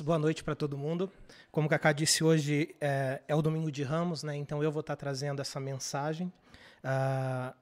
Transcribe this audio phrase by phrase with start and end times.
[0.00, 1.10] Boa noite para todo mundo.
[1.50, 4.36] Como o Cacá disse, hoje é, é, o domingo de Ramos, né?
[4.36, 6.30] Então eu vou estar trazendo essa mensagem.
[6.84, 7.54] Uh,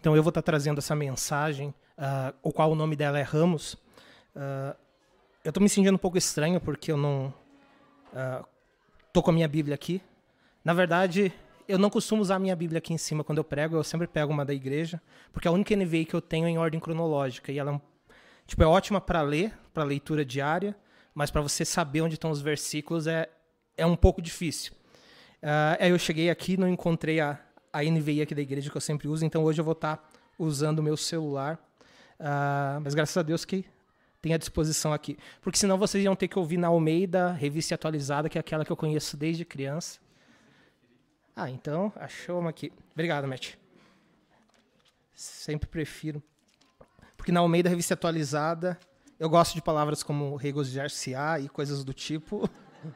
[0.00, 3.74] então eu vou estar trazendo essa mensagem, uh, o qual o nome dela é Ramos.
[4.34, 4.74] Uh,
[5.44, 7.32] eu estou me sentindo um pouco estranho porque eu não
[9.06, 10.02] estou com a minha Bíblia aqui.
[10.64, 11.32] Na verdade,
[11.68, 13.76] eu não costumo usar a minha Bíblia aqui em cima quando eu prego.
[13.76, 15.00] Eu sempre pego uma da igreja,
[15.32, 17.80] porque é a única NVI que eu tenho em ordem cronológica e ela é um
[18.48, 20.74] Tipo, é ótima para ler, para leitura diária,
[21.14, 23.28] mas para você saber onde estão os versículos é,
[23.76, 24.72] é um pouco difícil.
[25.42, 27.38] Uh, aí eu cheguei aqui, não encontrei a,
[27.70, 30.08] a NVI aqui da igreja que eu sempre uso, então hoje eu vou estar tá
[30.38, 31.56] usando o meu celular.
[32.18, 33.66] Uh, mas graças a Deus que
[34.22, 35.18] tem à disposição aqui.
[35.42, 38.72] Porque senão vocês iam ter que ouvir na Almeida, revista atualizada, que é aquela que
[38.72, 40.00] eu conheço desde criança.
[41.36, 42.72] Ah, então, achou uma aqui.
[42.94, 43.56] Obrigado, Matt.
[45.14, 46.22] Sempre prefiro
[47.28, 48.78] porque na Almeida Revista Atualizada,
[49.20, 52.48] eu gosto de palavras como regozijar-se-á e coisas do tipo.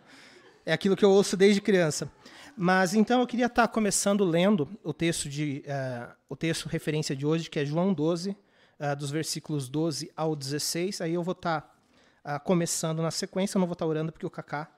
[0.64, 2.08] É aquilo que eu ouço desde criança.
[2.56, 7.26] Mas então eu queria estar começando lendo o texto de uh, o texto referência de
[7.26, 8.36] hoje, que é João 12, uh,
[8.78, 11.00] eh, dos versículos 12 ao 16.
[11.00, 11.76] Aí eu vou estar
[12.24, 14.70] uh, começando na sequência, eu não vou estar orando porque o Kaká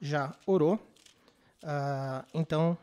[0.00, 0.80] já orou.
[2.32, 2.78] então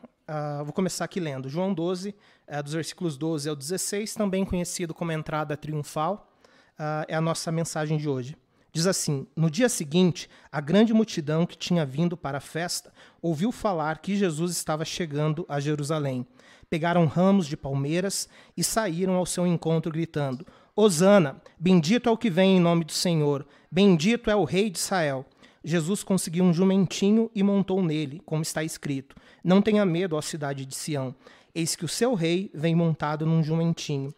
[0.64, 1.50] vou começar aqui lendo.
[1.50, 2.16] João 12,
[2.48, 6.32] é, dos versículos 12 ao 16, também conhecido como entrada triunfal,
[6.80, 8.38] uh, é a nossa mensagem de hoje.
[8.72, 13.52] Diz assim: No dia seguinte, a grande multidão que tinha vindo para a festa ouviu
[13.52, 16.26] falar que Jesus estava chegando a Jerusalém.
[16.70, 22.32] Pegaram ramos de palmeiras e saíram ao seu encontro, gritando: Hosana, bendito é o que
[22.32, 25.24] vem em nome do Senhor, bendito é o Rei de Israel.
[25.64, 30.66] Jesus conseguiu um jumentinho e montou nele, como está escrito: Não tenha medo, ó cidade
[30.66, 31.16] de Sião.
[31.56, 34.14] Eis que o seu rei vem montado num jumentinho.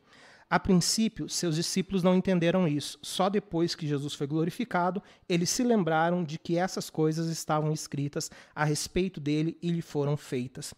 [0.50, 2.98] A princípio, seus discípulos não entenderam isso.
[3.02, 8.32] Só depois que Jesus foi glorificado, eles se lembraram de que essas coisas estavam escritas
[8.56, 10.74] a respeito dele e lhe foram feitas.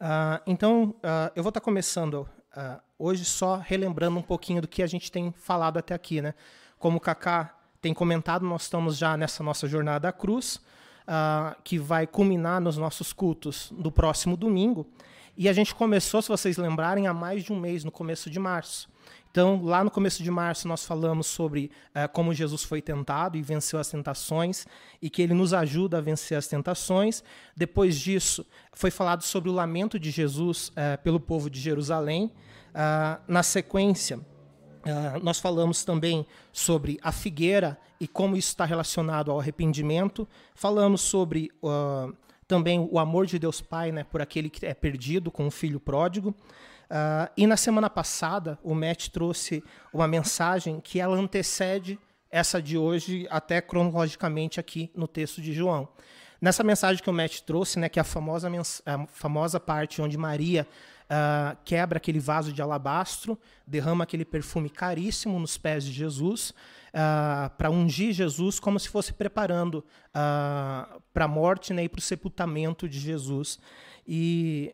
[0.00, 4.82] Uh, então, uh, eu vou estar começando uh, hoje só relembrando um pouquinho do que
[4.82, 6.20] a gente tem falado até aqui.
[6.20, 6.34] Né?
[6.78, 7.55] Como o Kaká
[7.86, 10.60] tem comentado, nós estamos já nessa nossa jornada à cruz,
[11.62, 14.84] que vai culminar nos nossos cultos do próximo domingo.
[15.36, 18.40] E a gente começou, se vocês lembrarem, há mais de um mês, no começo de
[18.40, 18.88] março.
[19.30, 23.42] Então, lá no começo de março, nós falamos sobre uh, como Jesus foi tentado e
[23.42, 24.66] venceu as tentações,
[25.00, 27.22] e que ele nos ajuda a vencer as tentações.
[27.54, 32.32] Depois disso, foi falado sobre o lamento de Jesus uh, pelo povo de Jerusalém.
[32.74, 34.18] Uh, na sequência,
[35.22, 40.28] nós falamos também sobre a figueira e como isso está relacionado ao arrependimento.
[40.54, 41.50] Falamos sobre
[42.46, 45.80] também o amor de Deus Pai né, por aquele que é perdido com o filho
[45.80, 46.34] pródigo.
[46.88, 51.98] Uh, e na semana passada, o Matt trouxe uma mensagem que ela antecede
[52.30, 55.88] essa de hoje, até cronologicamente aqui no texto de João.
[56.40, 58.48] Nessa mensagem que o Matt trouxe, né, que é a famosa,
[58.84, 60.66] a famosa parte onde Maria
[61.10, 66.54] uh, quebra aquele vaso de alabastro, derrama aquele perfume caríssimo nos pés de Jesus, uh,
[66.94, 69.84] ah, para ungir Jesus como se fosse preparando uh,
[70.14, 73.58] ah, para a morte né, e para o sepultamento de Jesus.
[74.06, 74.72] E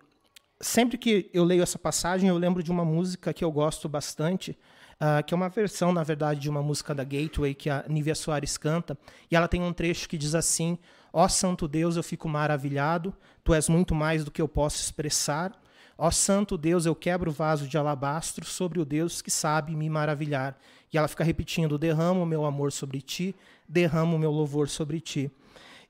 [0.60, 4.56] sempre que eu leio essa passagem, eu lembro de uma música que eu gosto bastante,
[5.00, 8.14] uh, que é uma versão, na verdade, de uma música da Gateway que a Nívia
[8.14, 8.96] Soares canta,
[9.30, 10.78] e ela tem um trecho que diz assim:
[11.12, 14.80] Ó oh, Santo Deus, eu fico maravilhado, tu és muito mais do que eu posso
[14.80, 15.52] expressar.
[15.96, 19.88] Ó Santo Deus, eu quebro o vaso de alabastro sobre o Deus que sabe me
[19.88, 20.58] maravilhar.
[20.92, 23.34] E ela fica repetindo: derramo o meu amor sobre ti,
[23.68, 25.30] derramo o meu louvor sobre ti.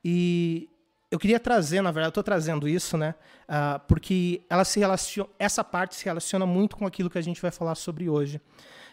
[0.05, 0.69] E
[1.11, 3.15] eu queria trazer, na verdade, eu estou trazendo isso, né?
[3.43, 7.41] Uh, porque ela se relaciona, essa parte se relaciona muito com aquilo que a gente
[7.41, 8.41] vai falar sobre hoje.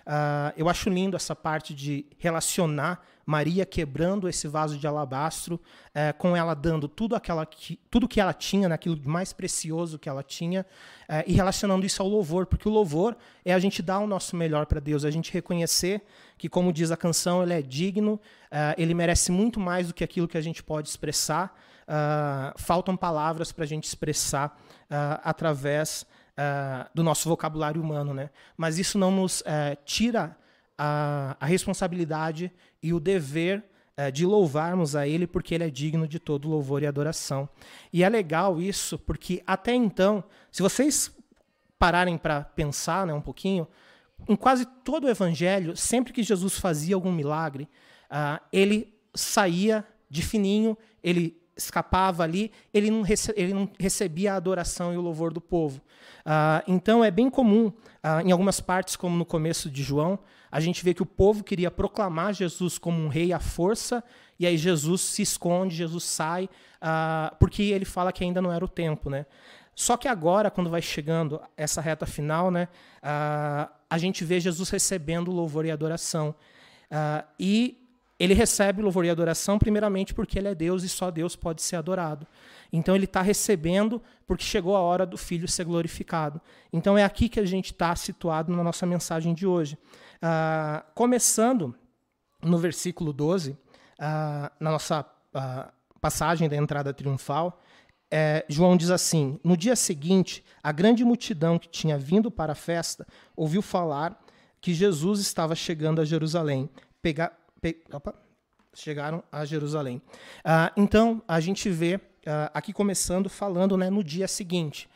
[0.09, 6.17] Uh, eu acho lindo essa parte de relacionar Maria quebrando esse vaso de alabastro, uh,
[6.17, 10.09] com ela dando tudo, aquela que, tudo que ela tinha, naquilo né, mais precioso que
[10.09, 10.65] ela tinha,
[11.07, 13.15] uh, e relacionando isso ao louvor, porque o louvor
[13.45, 16.01] é a gente dar o nosso melhor para Deus, a gente reconhecer
[16.39, 18.19] que, como diz a canção, ele é digno,
[18.77, 21.53] ele merece muito mais do que aquilo que a gente pode expressar.
[22.55, 24.57] faltam palavras para a gente expressar
[25.21, 26.05] através
[26.39, 28.29] uh, do nosso vocabulário humano, né?
[28.55, 30.37] Mas isso não nos uh, tira
[30.77, 32.51] a, a, responsabilidade
[32.81, 33.63] e o dever
[33.97, 37.49] uh, de louvarmos a Ele, porque Ele é digno de todo louvor e adoração.
[37.91, 41.11] E é legal isso, porque até então, se vocês
[41.77, 43.67] pararem para pensar né, um pouquinho,
[44.27, 47.69] em quase todo o Evangelho, sempre que Jesus fazia algum milagre,
[48.51, 53.03] ele saía de fininho, ele escapava ali, ele não,
[53.35, 55.81] ele não recebia a adoração e o louvor do povo.
[56.25, 60.19] Uh, então é bem comum, uh, em algumas partes, como no começo de João,
[60.51, 64.03] a gente vê que o povo queria proclamar Jesus como um rei à força,
[64.39, 68.63] e aí Jesus se esconde, Jesus sai, uh, porque ele fala que ainda não era
[68.63, 69.09] o tempo.
[69.09, 69.25] Né?
[69.75, 72.67] Só que agora, quando vai chegando essa reta final, né,
[73.01, 76.35] a gente vê Jesus recebendo louvor e adoração.
[77.39, 77.78] e
[78.19, 81.77] ele recebe louvor e adoração, primeiramente porque ele é Deus e só Deus pode ser
[81.77, 82.27] adorado.
[82.71, 86.41] Então ele está recebendo porque chegou a hora do Filho ser glorificado.
[86.71, 89.77] Então é aqui que a gente está situado na nossa mensagem de hoje.
[90.17, 91.73] Uh, começando
[92.43, 93.57] no versículo 12, uh,
[93.99, 97.59] ah, na nossa uh, passagem da entrada triunfal,
[98.11, 102.55] é, João diz assim: No dia seguinte, a grande multidão que tinha vindo para a
[102.55, 103.05] festa
[103.35, 104.19] ouviu falar
[104.59, 106.69] que Jesus estava chegando a Jerusalém.
[107.61, 108.13] Pe, opa,
[108.73, 110.01] chegaram a Jerusalém.
[110.77, 114.89] então, a gente vê uh, aqui começando falando né, no dia seguinte.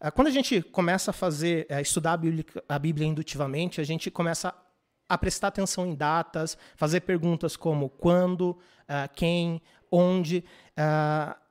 [0.00, 3.84] Uh, quando a gente começa a fazer, uh, estudar a Bíblia, a Bíblia indutivamente, a
[3.84, 4.54] gente começa
[5.08, 8.56] a prestar atenção em datas, fazer perguntas como quando,
[9.16, 10.44] quem, onde.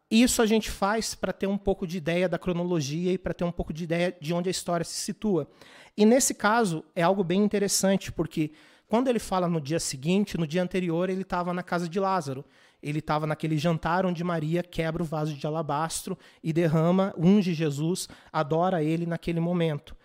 [0.10, 3.44] isso a gente faz para ter um pouco de ideia da cronologia e para ter
[3.44, 5.46] um pouco de ideia de onde a história se situa.
[5.98, 8.54] E nesse caso é algo bem interessante, porque
[8.90, 12.44] quando ele fala no dia seguinte, no dia anterior ele estava na casa de Lázaro
[12.82, 18.08] ele estava naquele jantar onde Maria quebra o vaso de alabastro e derrama, unge Jesus,
[18.32, 19.96] adora ele naquele momento.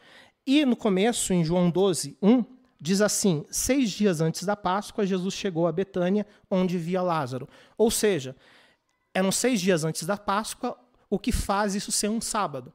[0.46, 2.44] E no começo, em João 12, 1,
[2.80, 7.48] diz assim: Seis dias antes da Páscoa, Jesus chegou a Betânia, onde via Lázaro.
[7.78, 8.36] Ou seja,
[9.14, 10.76] eram seis dias antes da Páscoa,
[11.08, 12.72] o que faz isso ser um sábado.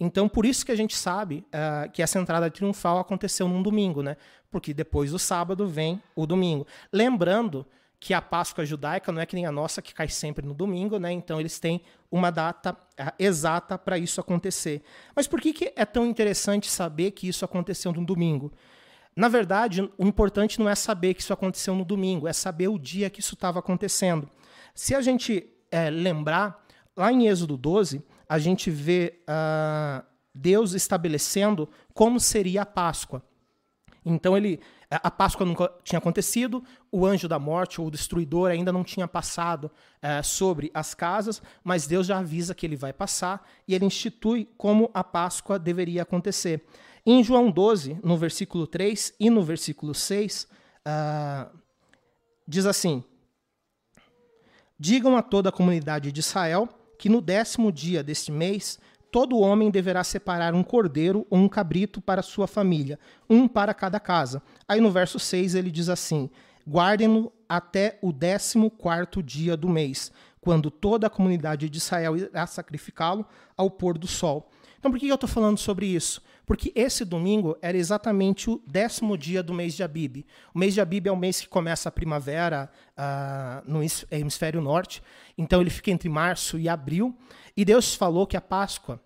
[0.00, 4.02] Então, por isso que a gente sabe uh, que essa entrada triunfal aconteceu num domingo,
[4.02, 4.16] né?
[4.50, 6.66] Porque depois do sábado vem o domingo.
[6.90, 7.66] Lembrando
[8.00, 10.98] que a Páscoa judaica não é que nem a nossa, que cai sempre no domingo,
[10.98, 11.12] né?
[11.12, 14.82] Então eles têm uma data uh, exata para isso acontecer.
[15.14, 18.50] Mas por que, que é tão interessante saber que isso aconteceu no domingo?
[19.14, 22.78] Na verdade, o importante não é saber que isso aconteceu no domingo, é saber o
[22.78, 24.30] dia que isso estava acontecendo.
[24.74, 26.64] Se a gente é, lembrar,
[26.96, 33.20] lá em Êxodo 12, a gente vê uh, Deus estabelecendo como seria a Páscoa.
[34.06, 38.72] Então ele a Páscoa nunca tinha acontecido, o anjo da morte ou o destruidor ainda
[38.72, 39.70] não tinha passado
[40.02, 44.48] é, sobre as casas, mas Deus já avisa que ele vai passar e ele institui
[44.56, 46.64] como a Páscoa deveria acontecer.
[47.06, 50.48] Em João 12, no versículo 3 e no versículo 6, uh,
[50.86, 51.50] ah,
[52.46, 53.04] diz assim:
[54.76, 56.68] Digam a toda a comunidade de Israel
[57.00, 58.78] que no décimo dia deste mês
[59.10, 62.98] todo homem deverá separar um cordeiro ou um cabrito para sua família,
[63.28, 64.42] um para cada casa.
[64.68, 66.28] Aí no verso 6 ele diz assim:
[66.68, 70.12] Guardem-no até o décimo quarto dia do mês,
[70.42, 73.24] quando toda a comunidade de Israel irá sacrificá-lo
[73.56, 74.50] ao pôr do sol.
[74.78, 76.22] Então por que eu estou falando sobre isso?
[76.50, 80.26] Porque esse domingo era exatamente o décimo dia do mês de Abib.
[80.52, 82.68] O mês de Abib é o mês que começa a primavera
[82.98, 83.80] uh, no
[84.10, 85.00] hemisfério norte,
[85.38, 87.16] então ele fica entre março e abril.
[87.56, 89.00] E Deus falou que a Páscoa,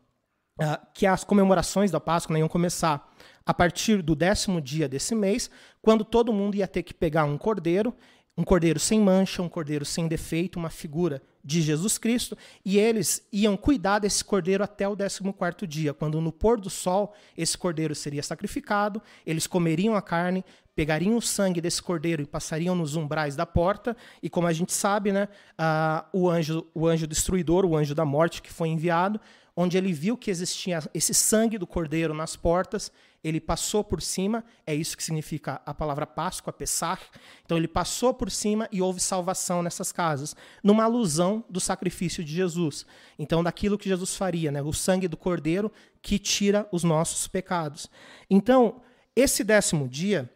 [0.59, 3.15] uh, que as comemorações da Páscoa né, iam começar
[3.45, 5.51] a partir do décimo dia desse mês,
[5.83, 7.95] quando todo mundo ia ter que pegar um cordeiro,
[8.39, 13.27] um cordeiro sem mancha, um cordeiro sem defeito, uma figura de Jesus Cristo, e eles
[13.31, 17.95] iam cuidar desse cordeiro até o 14º dia, quando no pôr do sol esse cordeiro
[17.95, 20.43] seria sacrificado, eles comeriam a carne,
[20.75, 24.73] pegariam o sangue desse cordeiro e passariam nos umbrais da porta, e como a gente
[24.73, 29.21] sabe, né, uh, o, anjo, o anjo destruidor, o anjo da morte que foi enviado,
[29.57, 32.91] onde ele viu que existia esse sangue do cordeiro nas portas,
[33.23, 36.99] ele passou por cima, é isso que significa a palavra Páscoa, Pessah.
[37.45, 42.35] Então ele passou por cima e houve salvação nessas casas, numa alusão do sacrifício de
[42.35, 42.85] Jesus.
[43.19, 44.61] Então daquilo que Jesus faria, né?
[44.61, 47.89] o sangue do cordeiro que tira os nossos pecados.
[48.29, 48.83] Então,
[49.17, 50.31] esse décimo dia,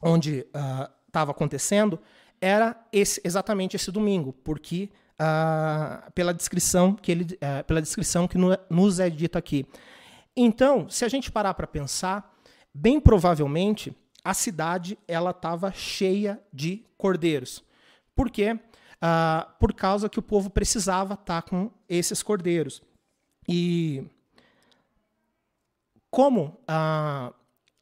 [0.00, 0.46] onde
[1.08, 1.98] estava uh, acontecendo,
[2.40, 8.38] era esse, exatamente esse domingo, porque uh, pela descrição que ele, uh, pela descrição que
[8.38, 9.66] no, nos é dita aqui.
[10.36, 12.34] Então, se a gente parar para pensar,
[12.72, 13.94] bem provavelmente
[14.24, 17.64] a cidade ela estava cheia de cordeiros.
[18.14, 18.52] Por quê?
[18.52, 22.82] Uh, por causa que o povo precisava estar tá com esses cordeiros.
[23.48, 24.04] E
[26.10, 27.34] como uh,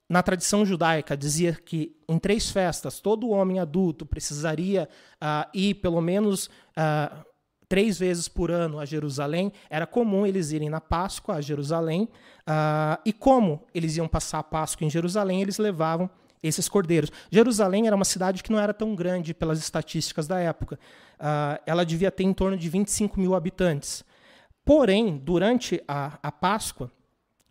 [0.09, 6.01] na tradição judaica dizia que em três festas todo homem adulto precisaria uh, ir pelo
[6.01, 7.25] menos uh,
[7.69, 12.09] três vezes por ano a Jerusalém, era comum eles irem na Páscoa a Jerusalém.
[12.43, 16.09] Uh, e como eles iam passar a Páscoa em Jerusalém, eles levavam
[16.41, 17.11] esses cordeiros.
[17.29, 20.79] Jerusalém era uma cidade que não era tão grande pelas estatísticas da época.
[21.65, 24.05] Ela devia ter em torno de 25 mil habitantes.
[24.65, 26.93] Porém, durante a, a Páscoa,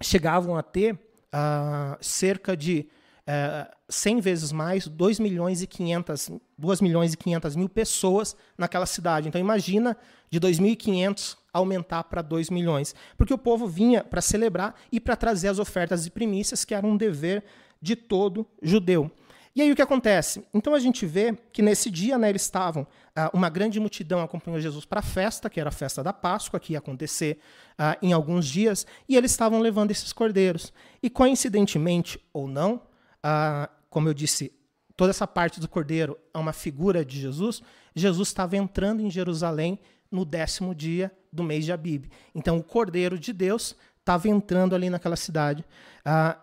[0.01, 0.97] chegavam a ter
[1.35, 2.87] uh, cerca de
[3.27, 8.85] uh, 100 vezes mais, 2 milhões e 500, 2 milhões e 500 mil pessoas naquela
[8.85, 9.27] cidade.
[9.27, 9.97] Então, imagina
[10.29, 12.95] de 2.500 aumentar para 2 milhões.
[13.17, 16.85] Porque o povo vinha para celebrar e para trazer as ofertas e primícias, que era
[16.85, 17.43] um dever
[17.81, 19.11] de todo judeu.
[19.55, 20.45] E aí o que acontece?
[20.53, 22.85] Então a gente vê que nesse dia né, eles estavam,
[23.15, 26.59] ah, uma grande multidão acompanhou Jesus para a festa, que era a festa da Páscoa,
[26.59, 27.39] que ia acontecer
[27.77, 30.73] ah, em alguns dias, e eles estavam levando esses cordeiros.
[31.01, 32.81] E coincidentemente ou não,
[33.23, 34.51] ah, como eu disse,
[34.97, 37.61] toda essa parte do cordeiro é uma figura de Jesus,
[37.95, 39.79] Jesus estava entrando em Jerusalém
[40.11, 42.11] no décimo dia do mês de Abib.
[42.33, 45.63] Então o cordeiro de Deus estava entrando ali naquela cidade.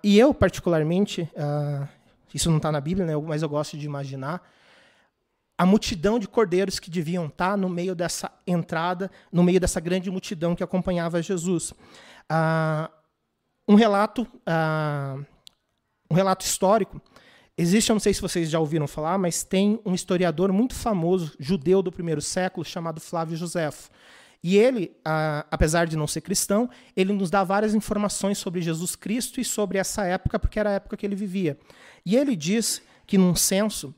[0.03, 1.31] e eu, particularmente,
[2.35, 4.43] isso não está na Bíblia, né, mas eu gosto de imaginar,
[5.57, 9.81] a multidão de cordeiros que deviam estar tá no meio dessa entrada, no meio dessa
[9.81, 11.73] grande multidão que acompanhava Jesus.
[12.29, 12.91] Ah,
[13.69, 15.19] um relato, ah,
[16.11, 17.01] um relato histórico.
[17.57, 21.33] Existe, eu não sei se vocês já ouviram falar, mas tem um historiador muito famoso,
[21.39, 23.91] judeu do primeiro século, chamado Flávio Josefo.
[24.43, 28.97] E ele, ah, apesar de não ser cristão, ele nos dá várias informações sobre Jesus
[28.97, 31.57] Cristo e sobre essa época, porque era a época que ele vivia.
[32.05, 33.95] E ele diz que num censo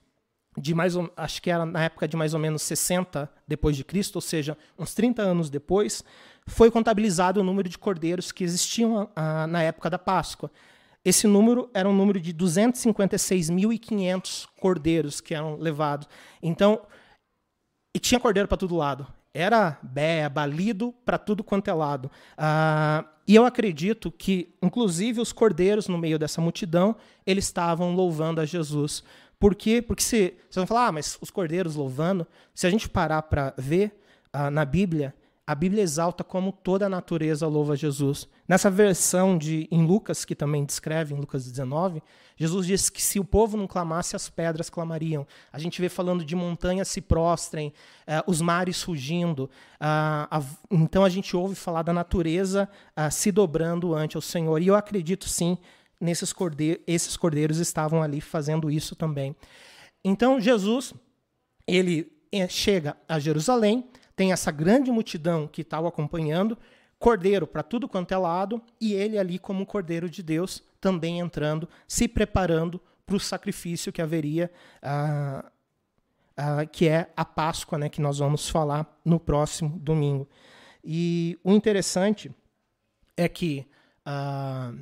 [0.56, 4.16] de mais acho que era na época de mais ou menos 60 depois de Cristo,
[4.16, 6.04] ou seja, uns 30 anos depois,
[6.46, 10.50] foi contabilizado o número de cordeiros que existiam ah, na época da Páscoa.
[11.04, 16.08] Esse número era um número de 256.500 cordeiros que eram levados.
[16.42, 16.80] Então,
[17.94, 19.06] e tinha cordeiro para todo lado.
[19.32, 22.11] Era bé, balido para tudo quanto é lado.
[22.38, 26.95] Ah, e eu acredito que, inclusive, os cordeiros no meio dessa multidão,
[27.26, 29.02] eles estavam louvando a Jesus.
[29.38, 29.81] Por quê?
[29.81, 33.54] Porque se vocês vão falar, ah, mas os cordeiros louvando, se a gente parar para
[33.57, 33.99] ver
[34.33, 35.14] ah, na Bíblia,
[35.46, 38.26] a Bíblia exalta como toda a natureza louva Jesus.
[38.48, 42.02] Nessa versão de em Lucas, que também descreve em Lucas 19,
[42.36, 45.26] Jesus diz que se o povo não clamasse, as pedras clamariam.
[45.52, 47.74] A gente vê falando de montanhas se prostrem,
[48.06, 49.50] eh, os mares fugindo.
[49.78, 54.62] Ah, a, então a gente ouve falar da natureza ah, se dobrando ante o Senhor.
[54.62, 55.58] E eu acredito sim,
[56.00, 59.36] nesses cordeiros, esses cordeiros estavam ali fazendo isso também.
[60.02, 60.94] Então Jesus,
[61.66, 63.84] ele eh, chega a Jerusalém,
[64.16, 66.56] tem essa grande multidão que está o acompanhando,
[66.99, 71.68] cordeiro para tudo quanto é lado, e ele ali como cordeiro de Deus, também entrando,
[71.87, 74.50] se preparando para o sacrifício que haveria,
[74.83, 75.50] ah,
[76.37, 80.28] ah, que é a Páscoa, né, que nós vamos falar no próximo domingo.
[80.83, 82.30] E o interessante
[83.16, 83.66] é que
[84.04, 84.73] ah,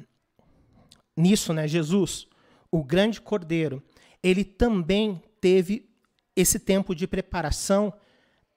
[1.17, 2.27] nisso, né, Jesus,
[2.71, 3.83] o grande cordeiro,
[4.23, 5.89] ele também teve
[6.35, 7.93] esse tempo de preparação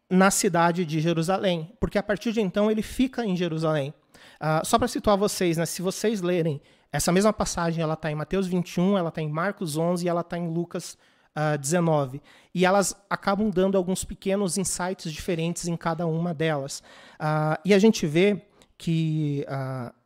[0.10, 3.94] na cidade de Jerusalém, porque a partir de então ele fica em Jerusalém.
[4.36, 8.16] Uh, só para situar vocês, né, se vocês lerem essa mesma passagem, ela está em
[8.16, 10.98] Mateus 21, ela está em Marcos 11 e ela está em Lucas uh,
[11.36, 12.22] ah, 19.
[12.54, 16.82] E elas acabam dando alguns pequenos insights diferentes em cada uma delas.
[17.20, 18.42] Uh, e a gente vê
[18.78, 19.46] que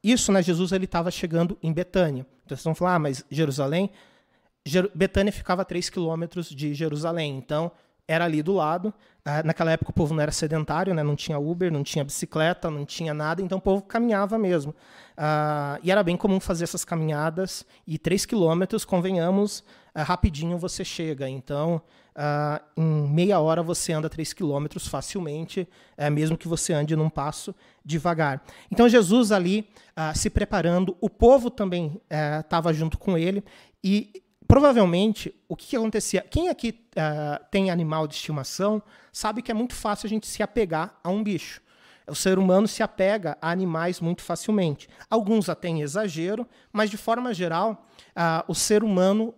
[0.04, 2.26] isso, né, Jesus ele estava chegando em Betânia.
[2.46, 3.90] Então vocês vão falar, ah, mas Jerusalém?
[4.64, 7.36] Jer Betânia ficava a 3 quilômetros de Jerusalém.
[7.38, 7.72] Então
[8.08, 8.94] era ali do lado.
[9.44, 11.04] Naquela época o povo não era sedentário, né?
[11.04, 14.74] não tinha Uber, não tinha bicicleta, não tinha nada, então o povo caminhava mesmo.
[15.20, 19.60] Uh, e era bem comum fazer essas caminhadas, e três quilômetros, convenhamos,
[19.94, 21.28] uh, rapidinho você chega.
[21.28, 21.82] Então,
[22.16, 27.10] uh, em meia hora você anda três quilômetros facilmente, uh, mesmo que você ande num
[27.10, 28.42] passo devagar.
[28.72, 29.68] Então, Jesus ali
[30.16, 32.00] se preparando, o povo também
[32.40, 33.44] estava junto com ele,
[33.84, 36.22] e provavelmente, o que, que acontecia?
[36.22, 38.82] Quem aqui uh, tem animal de estimação
[39.14, 41.62] sabe que é muito fácil a gente se apegar a um bicho.
[42.08, 44.90] O ser humano se apega a animais muito facilmente.
[45.08, 47.86] Alguns até em exagero, mas de forma geral,
[48.18, 49.36] uh, o ser humano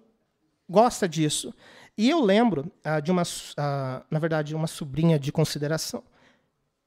[0.69, 1.53] gosta disso.
[1.97, 3.23] E eu lembro uh, de uma,
[4.09, 6.01] na verdade, uma sobrinha de consideração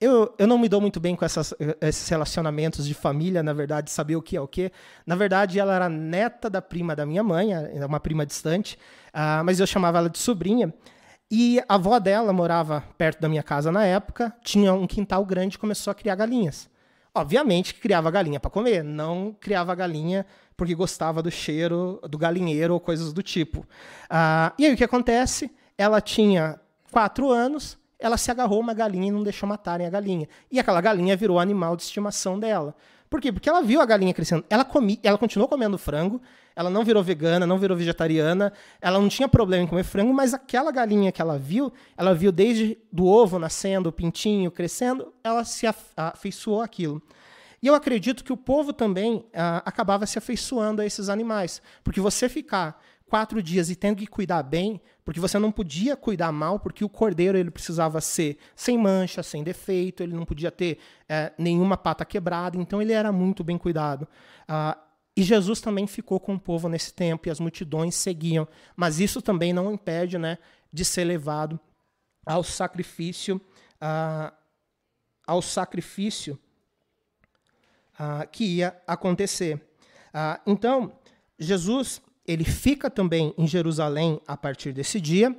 [0.04, 3.90] eu, eu não me dou muito bem com essas, esses relacionamentos de família, na verdade,
[3.90, 4.70] saber o que é o que.
[5.06, 9.44] Na verdade, ela era neta da prima da minha mãe, é uma prima distante, uh,
[9.44, 10.73] mas eu chamava ela de sobrinha.
[11.30, 15.56] E a avó dela morava perto da minha casa na época, tinha um quintal grande
[15.56, 16.68] e começou a criar galinhas.
[17.14, 22.75] Obviamente que criava galinha para comer, não criava galinha porque gostava do cheiro do galinheiro
[22.75, 23.61] ou coisas do tipo.
[23.61, 25.50] Uh, e aí o que acontece?
[25.78, 30.28] Ela tinha quatro anos, ela se agarrou uma galinha e não deixou matarem a galinha.
[30.52, 32.76] E aquela galinha virou animal de estimação dela.
[33.08, 33.32] Por quê?
[33.32, 34.44] Porque ela viu a galinha crescendo.
[34.50, 36.20] Ela, comi, ela continuou comendo frango,
[36.54, 40.34] ela não virou vegana, não virou vegetariana, ela não tinha problema em comer frango, mas
[40.34, 45.42] aquela galinha que ela viu, ela viu desde do ovo nascendo, o pintinho crescendo, ela
[45.42, 47.00] se afeiçoou aquilo.
[47.62, 52.02] E eu acredito que o povo também ah, acabava se afeiçoando a esses animais, porque
[52.02, 56.58] você ficar quatro dias e tendo que cuidar bem, porque você não podia cuidar mal,
[56.58, 61.32] porque o cordeiro ele precisava ser sem mancha, sem defeito, ele não podia ter é,
[61.38, 64.08] nenhuma pata quebrada, então ele era muito bem cuidado.
[64.49, 64.78] Ah,
[65.16, 68.49] e Jesus também ficou com o povo nesse tempo e as multidões seguiam.
[68.75, 70.38] Mas isso também não impede né,
[70.73, 71.61] de ser levado
[72.26, 74.34] ao sacrifício, uh,
[75.25, 76.38] ao sacrifício
[77.94, 79.61] uh, que ia acontecer.
[80.46, 80.92] Então,
[81.37, 85.36] Jesus ele fica também em Jerusalém a partir desse dia.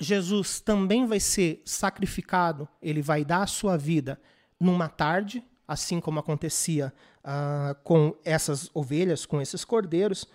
[0.00, 4.20] Jesus também vai ser sacrificado, ele vai dar a sua vida
[4.58, 6.92] numa tarde, assim como acontecia
[7.24, 10.26] uh, com essas ovelhas, com esses cordeiros.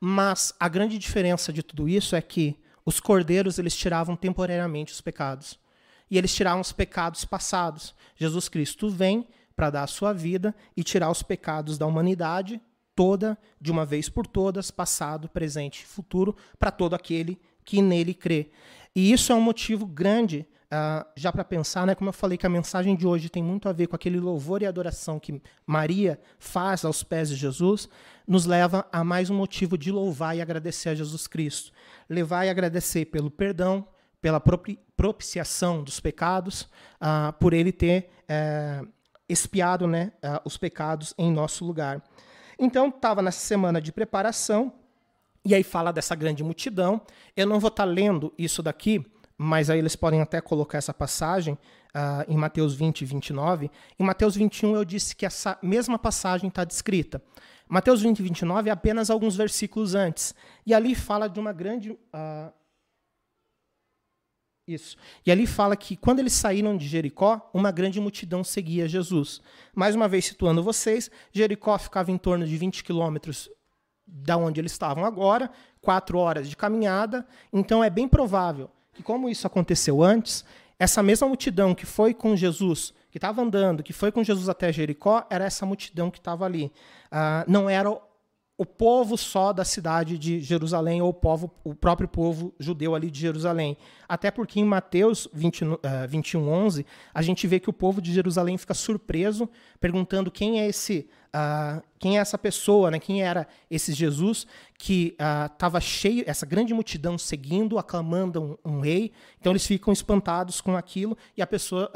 [0.00, 5.00] Mas a grande diferença de tudo isso é que os cordeiros eles tiravam temporariamente os
[5.00, 5.58] pecados.
[6.10, 7.94] E eles tiravam os pecados passados.
[8.16, 12.60] Jesus Cristo vem para dar a sua vida e tirar os pecados da humanidade
[12.94, 18.14] toda, de uma vez por todas, passado, presente e futuro, para todo aquele que nele
[18.14, 18.50] crê.
[18.94, 22.46] E isso é um motivo grande Uh, já para pensar, né, como eu falei que
[22.46, 26.20] a mensagem de hoje tem muito a ver com aquele louvor e adoração que Maria
[26.38, 27.88] faz aos pés de Jesus,
[28.24, 31.72] nos leva a mais um motivo de louvar e agradecer a Jesus Cristo.
[32.08, 33.84] Levar e agradecer pelo perdão,
[34.22, 34.40] pela
[34.96, 36.62] propiciação dos pecados,
[37.00, 38.88] uh, por ele ter uh,
[39.28, 42.00] expiado né, uh, os pecados em nosso lugar.
[42.62, 44.70] Então, estava nessa semana de preparação,
[45.42, 47.00] e aí fala dessa grande multidão.
[47.34, 49.04] Eu não vou estar tá lendo isso daqui,
[49.38, 53.70] mas aí eles podem até colocar essa passagem uh, em Mateus 20 e 29.
[53.98, 57.22] Em Mateus 21 eu disse que essa mesma passagem está descrita.
[57.66, 60.34] Mateus 20 e 29 é apenas alguns versículos antes.
[60.66, 61.92] E ali fala de uma grande.
[61.92, 62.59] Uh,
[64.72, 64.96] isso.
[65.24, 69.40] E ali fala que quando eles saíram de Jericó, uma grande multidão seguia Jesus.
[69.74, 73.50] Mais uma vez situando vocês, Jericó ficava em torno de 20 quilômetros
[74.06, 77.26] da onde eles estavam agora, quatro horas de caminhada.
[77.52, 80.44] Então é bem provável que, como isso aconteceu antes,
[80.78, 84.72] essa mesma multidão que foi com Jesus, que estava andando, que foi com Jesus até
[84.72, 86.72] Jericó, era essa multidão que estava ali.
[87.12, 87.90] Uh, não era
[88.60, 93.10] o povo só da cidade de Jerusalém ou o, povo, o próprio povo judeu ali
[93.10, 93.74] de Jerusalém.
[94.06, 98.12] Até porque em Mateus 20, uh, 21, 11, a gente vê que o povo de
[98.12, 99.48] Jerusalém fica surpreso,
[99.80, 102.98] perguntando quem é esse, uh, quem é essa pessoa, né?
[102.98, 104.46] quem era esse Jesus
[104.76, 109.10] que estava uh, cheio, essa grande multidão seguindo, aclamando um, um, rei.
[109.40, 111.90] Então eles ficam espantados com aquilo e a pessoa,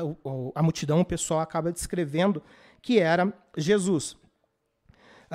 [0.54, 2.42] a multidão, o pessoal acaba descrevendo
[2.80, 4.16] que era Jesus.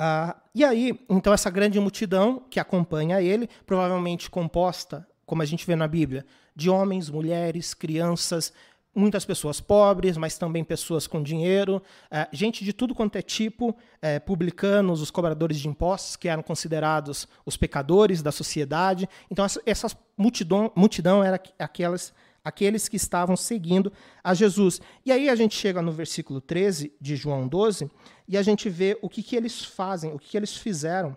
[0.00, 5.66] Uh, e aí, então, essa grande multidão que acompanha ele, provavelmente composta, como a gente
[5.66, 6.24] vê na Bíblia,
[6.56, 8.50] de homens, mulheres, crianças,
[8.94, 13.68] muitas pessoas pobres, mas também pessoas com dinheiro, uh, gente de tudo quanto é tipo,
[13.68, 19.06] uh, publicanos, os cobradores de impostos, que eram considerados os pecadores da sociedade.
[19.30, 24.80] Então, essa, essa multidão, multidão era aquelas aqueles que estavam seguindo a Jesus.
[25.04, 27.90] E aí a gente chega no versículo 13 de João 12
[28.28, 31.16] e a gente vê o que, que eles fazem, o que, que eles fizeram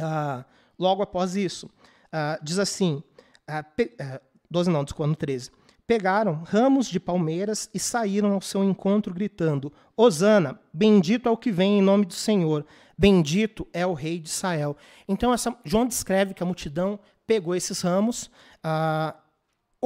[0.00, 0.44] uh,
[0.78, 1.66] logo após isso.
[1.66, 3.02] Uh, diz assim,
[3.48, 5.50] uh, 12 não, desculpa, 13.
[5.86, 11.52] Pegaram ramos de palmeiras e saíram ao seu encontro gritando: Hosana, bendito é o que
[11.52, 12.64] vem em nome do Senhor,
[12.96, 14.76] bendito é o rei de Israel.
[15.06, 18.30] Então essa, João descreve que a multidão pegou esses ramos,
[18.64, 19.14] uh,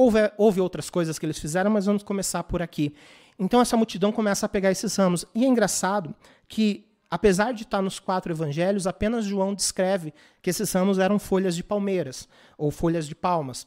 [0.01, 2.95] Houve, houve outras coisas que eles fizeram, mas vamos começar por aqui.
[3.37, 5.25] Então essa multidão começa a pegar esses ramos.
[5.35, 6.15] E é engraçado
[6.47, 11.53] que, apesar de estar nos quatro evangelhos, apenas João descreve que esses ramos eram folhas
[11.53, 13.63] de palmeiras, ou folhas de palmas.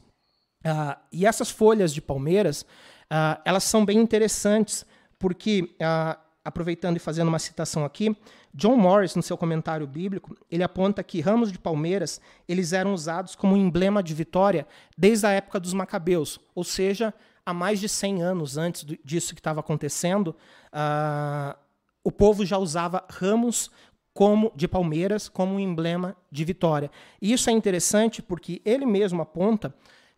[0.65, 4.87] Uh, e essas folhas de palmeiras, uh, elas são bem interessantes,
[5.19, 8.17] porque, uh, aproveitando e fazendo uma citação aqui,
[8.55, 13.35] John Morris, no seu comentário bíblico, ele aponta que ramos de palmeiras eles eram usados
[13.35, 17.15] como emblema de vitória desde a época dos Macabeus, ou seja,
[17.47, 20.37] há mais de 100 anos antes disso que estava acontecendo,
[20.73, 21.57] uh,
[22.05, 23.71] o povo já usava ramos
[24.13, 26.91] como de palmeiras como um emblema de vitória.
[27.21, 29.75] E isso é interessante porque ele mesmo aponta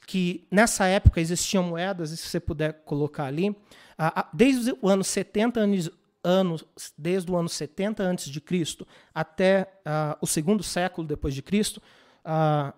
[0.06, 5.60] que nessa época existiam moedas, se você puder colocar ali, uh, desde o ano 70
[6.24, 6.64] anos
[6.96, 11.82] desde o ano 70 antes de Cristo até uh, o segundo século depois de Cristo,
[12.24, 12.72] uh,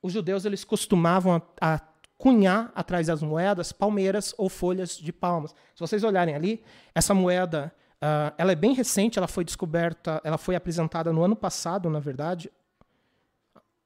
[0.00, 1.80] os judeus eles costumavam a, a
[2.16, 5.54] cunhar atrás das moedas palmeiras ou folhas de palmas.
[5.74, 6.62] Se vocês olharem ali,
[6.94, 11.36] essa moeda Uh, ela é bem recente, ela foi descoberta, ela foi apresentada no ano
[11.36, 12.50] passado, na verdade,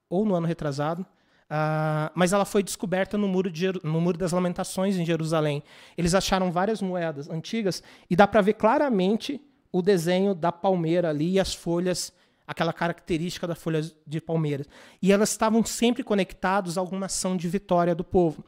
[0.08, 1.04] ou no ano retrasado,
[1.50, 5.62] uh, mas ela foi descoberta no muro, de, no muro das Lamentações em Jerusalém.
[5.96, 9.40] Eles acharam várias moedas antigas e dá para ver claramente
[9.72, 12.12] o desenho da palmeira ali e as folhas,
[12.46, 14.68] aquela característica da folha de palmeiras.
[15.02, 18.44] E elas estavam sempre conectadas a alguma ação de vitória do povo.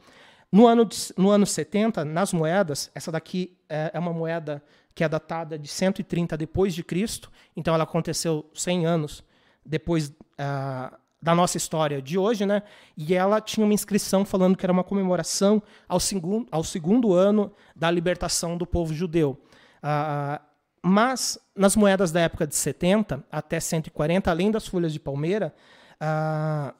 [0.51, 4.63] No ano, de, no ano 70, nas moedas, essa daqui é, é uma moeda
[4.95, 9.23] que é datada de 130 depois de Cristo, então ela aconteceu 100 anos
[9.63, 12.61] depois uh, da nossa história de hoje, né?
[12.95, 17.51] E ela tinha uma inscrição falando que era uma comemoração ao segundo, ao segundo ano
[17.75, 19.39] da libertação do povo judeu.
[19.77, 20.39] Uh,
[20.81, 25.53] mas nas moedas da época de 70 até 140, além das folhas de palmeira,
[26.01, 26.73] uh,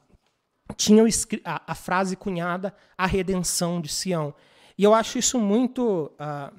[0.76, 1.02] tinha
[1.44, 4.34] a, a, frase cunhada a redenção de Sião.
[4.76, 6.54] E eu acho isso muito uh,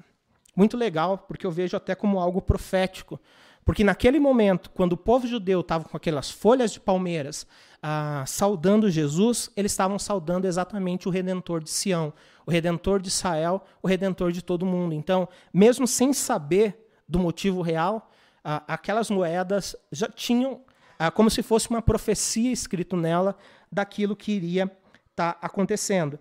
[0.54, 3.18] muito legal, porque eu vejo até como algo profético.
[3.64, 7.46] Porque naquele momento, quando o povo judeu estava com aquelas folhas de palmeiras
[7.82, 12.12] ah, saudando Jesus, eles estavam saudando exatamente o Redentor de Sião,
[12.46, 14.94] o Redentor de Israel, o Redentor de todo mundo.
[14.94, 18.10] Então, mesmo sem saber do motivo real,
[18.44, 20.62] ah, aquelas moedas já tinham
[20.98, 23.36] ah, como se fosse uma profecia escrito nela
[23.72, 24.64] daquilo que iria
[25.10, 26.18] estar tá acontecendo.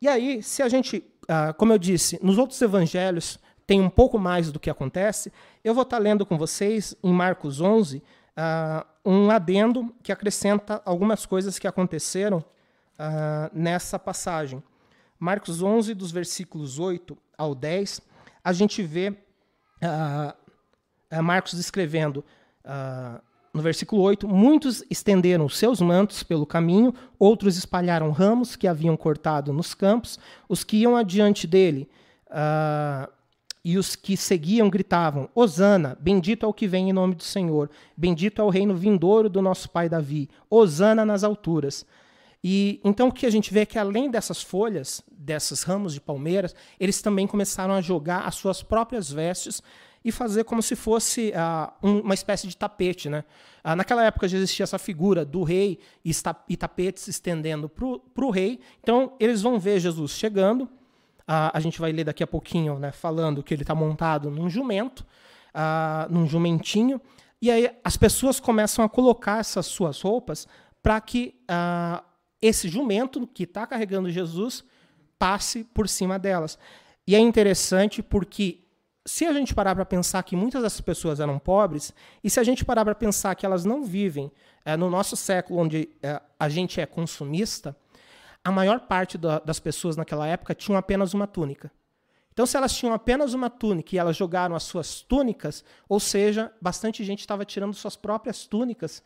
[0.00, 4.18] E aí, se a gente, ah, como eu disse, nos outros evangelhos, tem um pouco
[4.18, 5.32] mais do que acontece,
[5.62, 8.02] eu vou estar lendo com vocês, em Marcos 11,
[8.38, 14.62] uh, um adendo que acrescenta algumas coisas que aconteceram uh, nessa passagem.
[15.18, 18.00] Marcos 11, dos versículos 8 ao 10,
[18.44, 22.24] a gente vê uh, Marcos escrevendo
[23.52, 29.54] no versículo 8: Muitos estenderam seus mantos pelo caminho, outros espalharam ramos que haviam cortado
[29.54, 31.88] nos campos, os que iam adiante dele.
[33.68, 37.68] E os que seguiam gritavam: Hosana, bendito é o que vem em nome do Senhor,
[37.94, 41.84] bendito é o reino vindouro do nosso pai Davi, Hosana nas alturas.
[42.42, 46.00] E então o que a gente vê é que além dessas folhas, desses ramos de
[46.00, 49.62] palmeiras, eles também começaram a jogar as suas próprias vestes
[50.02, 53.10] e fazer como se fosse uh, um, uma espécie de tapete.
[53.10, 53.22] Né?
[53.62, 56.12] Uh, naquela época já existia essa figura do rei e,
[56.48, 58.60] e tapetes estendendo para o rei.
[58.82, 60.70] Então eles vão ver Jesus chegando,
[61.28, 65.04] A gente vai ler daqui a pouquinho, né, falando que ele está montado num jumento,
[66.08, 66.98] num jumentinho,
[67.40, 70.48] e aí as pessoas começam a colocar essas suas roupas
[70.82, 71.34] para que
[72.40, 74.64] esse jumento que está carregando Jesus
[75.18, 76.58] passe por cima delas.
[77.06, 78.64] E é interessante porque
[79.06, 82.44] se a gente parar para pensar que muitas dessas pessoas eram pobres, e se a
[82.44, 84.30] gente parar para pensar que elas não vivem
[84.64, 87.74] é, no nosso século onde é, a gente é consumista,
[88.44, 91.70] a maior parte da, das pessoas naquela época tinham apenas uma túnica.
[92.32, 96.52] Então, se elas tinham apenas uma túnica e elas jogaram as suas túnicas, ou seja,
[96.60, 99.02] bastante gente estava tirando suas próprias túnicas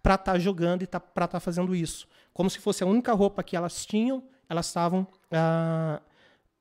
[0.00, 2.06] para estar tá jogando e tá, para estar tá fazendo isso.
[2.32, 6.00] Como se fosse a única roupa que elas tinham, elas estavam ah,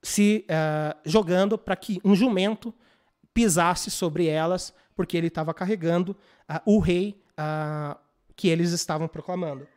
[0.01, 2.73] se ah, jogando para que um jumento
[3.31, 6.17] pisasse sobre elas, porque ele estava carregando
[6.49, 7.95] ah, o rei ah,
[8.35, 9.67] que eles estavam proclamando.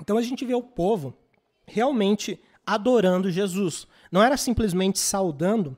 [0.00, 1.16] Então a gente vê o povo
[1.66, 3.86] realmente adorando Jesus.
[4.10, 5.76] Não era simplesmente saudando,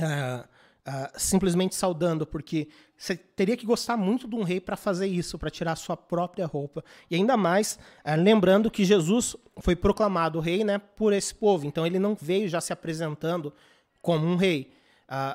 [0.00, 5.06] uh, uh, simplesmente saudando, porque você teria que gostar muito de um rei para fazer
[5.06, 6.84] isso, para tirar sua própria roupa.
[7.10, 11.66] E ainda mais, uh, lembrando que Jesus foi proclamado rei né, por esse povo.
[11.66, 13.52] Então ele não veio já se apresentando
[14.00, 14.72] como um rei.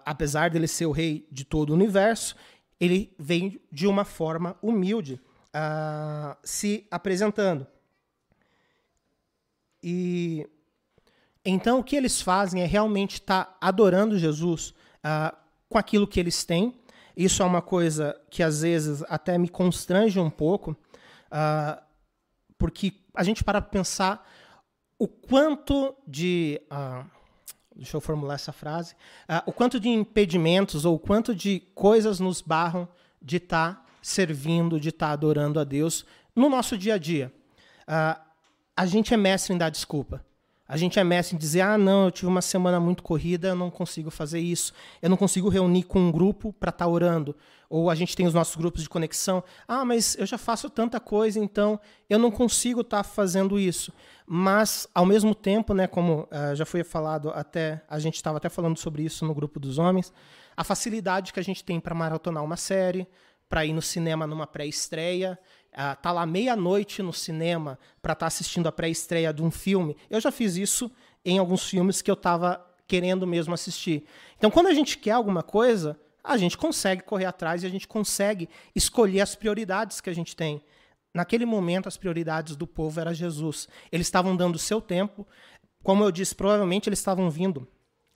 [0.05, 2.35] apesar dele ser o rei de todo o universo,
[2.79, 5.19] ele veio de uma forma humilde
[6.43, 7.67] se apresentando.
[9.83, 10.47] E
[11.43, 15.35] então o que eles fazem é realmente estar tá adorando Jesus uh,
[15.67, 16.79] com aquilo que eles têm.
[17.17, 21.81] Isso é uma coisa que às vezes até me constrange um pouco, uh,
[22.57, 24.27] porque a gente para pensar
[24.97, 26.61] o quanto de.
[26.71, 27.05] Uh,
[27.75, 28.95] deixa eu formular essa frase.
[29.45, 32.87] o quanto de impedimentos ou o quanto de coisas nos barram
[33.19, 37.33] de estar tá servindo, de estar tá adorando a Deus no nosso dia a dia.
[37.87, 38.30] Uh,
[38.81, 40.25] a gente é mestre em dar desculpa.
[40.67, 43.55] A gente é mestre em dizer: ah, não, eu tive uma semana muito corrida, eu
[43.55, 47.35] não consigo fazer isso, eu não consigo reunir com um grupo para estar tá orando.
[47.69, 49.43] Ou a gente tem os nossos grupos de conexão.
[49.67, 53.93] Ah, mas eu já faço tanta coisa, então eu não consigo estar tá fazendo isso.
[54.25, 58.49] Mas, ao mesmo tempo, né, como uh, já foi falado, até a gente estava até
[58.49, 60.11] falando sobre isso no grupo dos homens,
[60.57, 63.07] a facilidade que a gente tem para maratonar uma série,
[63.47, 65.37] para ir no cinema numa pré-estreia,
[65.73, 69.95] uh, tá lá meia-noite no cinema para estar tá assistindo a pré-estreia de um filme.
[70.09, 70.91] Eu já fiz isso
[71.23, 74.05] em alguns filmes que eu estava querendo mesmo assistir.
[74.37, 77.87] Então, quando a gente quer alguma coisa, a gente consegue correr atrás e a gente
[77.87, 80.61] consegue escolher as prioridades que a gente tem.
[81.13, 83.67] Naquele momento, as prioridades do povo era Jesus.
[83.91, 85.27] Eles estavam dando o seu tempo.
[85.83, 87.67] Como eu disse, provavelmente eles estavam vindo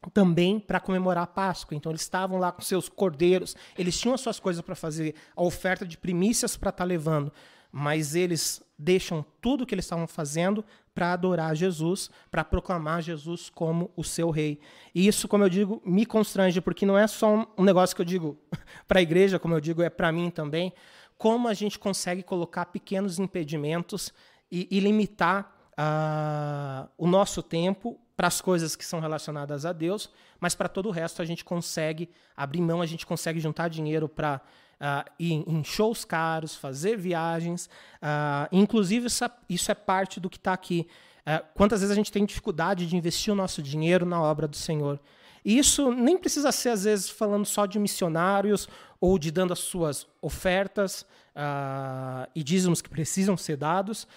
[0.10, 1.76] também para comemorar a Páscoa.
[1.76, 5.44] Então eles estavam lá com seus cordeiros, eles tinham as suas coisas para fazer, a
[5.44, 7.32] oferta de primícias para estar tá levando,
[7.72, 10.64] mas eles deixam tudo o que eles estavam fazendo
[10.94, 14.60] para adorar Jesus, para proclamar Jesus como o seu rei.
[14.94, 18.06] E isso, como eu digo, me constrange, porque não é só um negócio que eu
[18.06, 18.38] digo
[18.88, 20.72] para a igreja, como eu digo, é para mim também,
[21.18, 24.14] como a gente consegue colocar pequenos impedimentos
[24.52, 30.10] e, e limitar uh, o nosso tempo para as coisas que são relacionadas a Deus,
[30.40, 34.08] mas para todo o resto a gente consegue abrir mão, a gente consegue juntar dinheiro
[34.08, 34.42] para
[34.76, 37.70] uh, ir em shows caros, fazer viagens.
[37.98, 40.88] Uh, inclusive, isso é, isso é, parte do que está aqui.
[41.22, 44.56] Uh, quantas vezes a gente tem dificuldade de investir o nosso dinheiro na obra do
[44.56, 45.00] Senhor?
[45.44, 48.68] E isso nem precisa ser, às vezes, falando só de missionários
[49.00, 54.08] ou de dando as suas ofertas uh, e dízimos que precisam ser dados,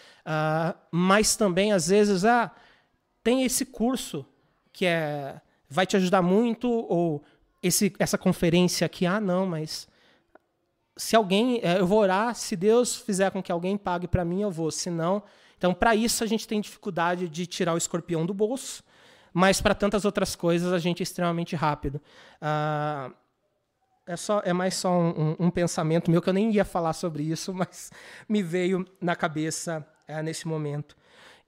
[0.91, 2.51] mas também, às vezes, ah,
[3.29, 4.25] tem esse curso
[4.73, 5.39] que é,
[5.69, 7.23] vai te ajudar muito, ou
[7.63, 9.87] esse, essa conferência aqui, ah, não, mas
[10.97, 14.41] se alguém, eh, eu vou orar, se Deus fizer com que alguém pague para mim,
[14.41, 15.23] eu vou, se não.
[15.59, 18.83] Então, para isso, a gente tem dificuldade de tirar o escorpião do bolso,
[19.31, 22.01] mas para tantas outras coisas, a gente é extremamente rápido.
[22.41, 23.15] Uh,
[24.07, 26.95] é, só, é mais só um, um, um, pensamento meu, que eu nem ia falar
[26.95, 27.91] sobre isso, mas
[28.27, 30.97] me veio na cabeça é, nesse momento.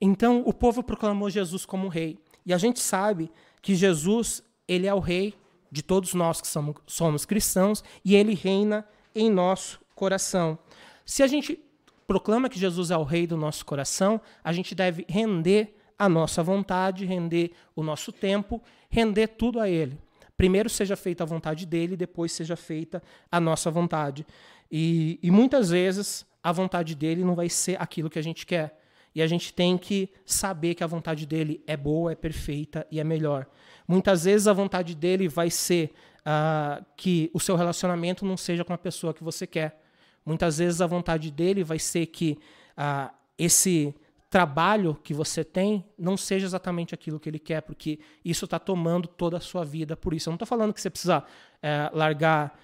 [0.01, 2.19] Então, o povo proclamou Jesus como rei.
[2.47, 5.35] E a gente sabe que Jesus, ele é o rei
[5.71, 10.59] de todos nós que somos, somos cristãos e ele reina em nosso coração.
[11.05, 11.61] Se a gente
[12.07, 16.43] proclama que Jesus é o rei do nosso coração, a gente deve render a nossa
[16.43, 19.99] vontade, render o nosso tempo, render tudo a ele.
[20.37, 24.27] Primeiro seja feita a vontade dele, depois seja feita a nossa vontade.
[24.73, 28.80] E, e muitas vezes a vontade dele não vai ser aquilo que a gente quer.
[29.15, 33.01] E a gente tem que saber que a vontade dele é boa, é perfeita e
[33.01, 33.47] é melhor.
[33.87, 38.73] Muitas vezes a vontade dele vai ser uh, que o seu relacionamento não seja com
[38.73, 39.83] a pessoa que você quer.
[40.25, 42.39] Muitas vezes a vontade dele vai ser que
[42.79, 43.95] uh, esse
[44.29, 49.09] trabalho que você tem não seja exatamente aquilo que ele quer, porque isso está tomando
[49.09, 49.97] toda a sua vida.
[49.97, 52.57] Por isso, eu não estou falando que você precisa uh, largar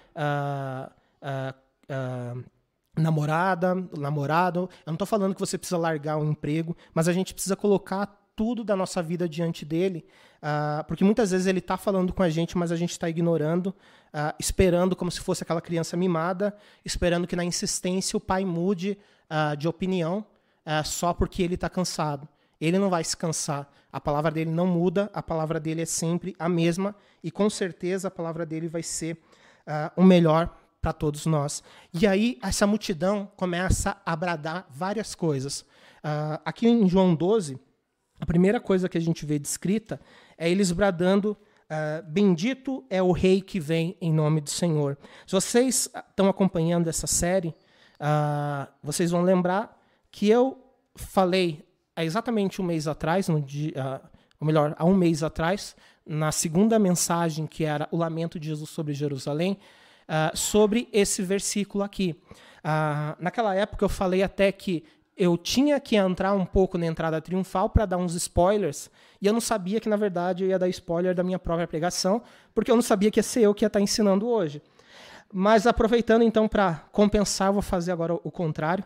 [2.97, 4.69] namorada, namorado.
[4.85, 8.17] Eu não estou falando que você precisa largar um emprego, mas a gente precisa colocar
[8.37, 10.05] tudo da nossa vida diante dele,
[10.37, 13.67] uh, porque muitas vezes ele está falando com a gente, mas a gente está ignorando,
[14.13, 16.55] uh, esperando como se fosse aquela criança mimada,
[16.85, 18.95] esperando que na insistência o pai mude
[19.29, 20.23] uh, de opinião
[20.83, 22.27] só porque ele está cansado.
[22.59, 23.71] Ele não vai se cansar.
[23.89, 28.09] A palavra dele não muda, a palavra dele é sempre a mesma e com certeza
[28.09, 29.17] a palavra dele vai ser
[29.95, 31.63] o melhor para todos nós.
[31.93, 35.61] E aí essa multidão começa a bradar várias coisas.
[35.61, 37.59] Uh, aqui em João 12,
[38.19, 39.99] a primeira coisa que a gente vê descrita
[40.37, 41.37] é eles bradando:
[41.69, 44.97] uh, Bendito é o Rei que vem em nome do Senhor.
[45.25, 47.49] Se vocês estão acompanhando essa série,
[47.99, 49.77] uh, vocês vão lembrar
[50.11, 50.63] que eu
[50.95, 54.01] falei há exatamente um mês atrás, no dia,
[54.39, 58.69] ou melhor, há um mês atrás, na segunda mensagem que era o lamento de Jesus
[58.69, 59.59] sobre Jerusalém,
[60.07, 62.15] uh, sobre esse versículo aqui.
[62.59, 64.83] Uh, naquela época eu falei até que
[65.15, 68.89] eu tinha que entrar um pouco na entrada triunfal para dar uns spoilers,
[69.19, 72.21] e eu não sabia que, na verdade, eu ia dar spoiler da minha própria pregação,
[72.53, 74.61] porque eu não sabia que ia ser eu que ia estar ensinando hoje.
[75.33, 78.83] Mas aproveitando então para compensar, vou fazer agora o contrário.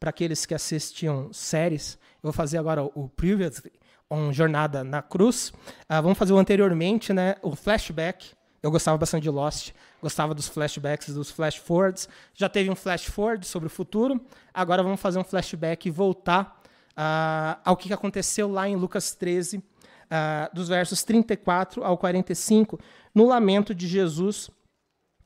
[0.00, 3.72] Para aqueles que assistiam séries, eu vou fazer agora o Previously,
[4.10, 5.48] um Jornada na Cruz.
[5.48, 8.35] Uh, vamos fazer o anteriormente, né, o flashback.
[8.66, 9.70] Eu gostava bastante de Lost
[10.02, 12.08] gostava dos flashbacks, dos flash forwards.
[12.34, 14.20] Já teve um flash forward sobre o futuro.
[14.52, 19.58] Agora vamos fazer um flashback e voltar uh, ao que aconteceu lá em Lucas 13,
[19.58, 19.62] uh,
[20.10, 22.76] ah, dos versos 34 ao 45,
[23.14, 24.48] no lamento de Jesus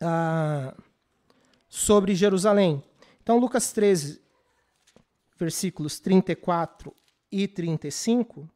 [0.03, 0.77] uh,
[1.67, 2.85] sobre Jerusalém.
[3.23, 4.21] Então, Lucas 13,
[5.39, 6.95] versículos 34
[7.33, 8.47] e 35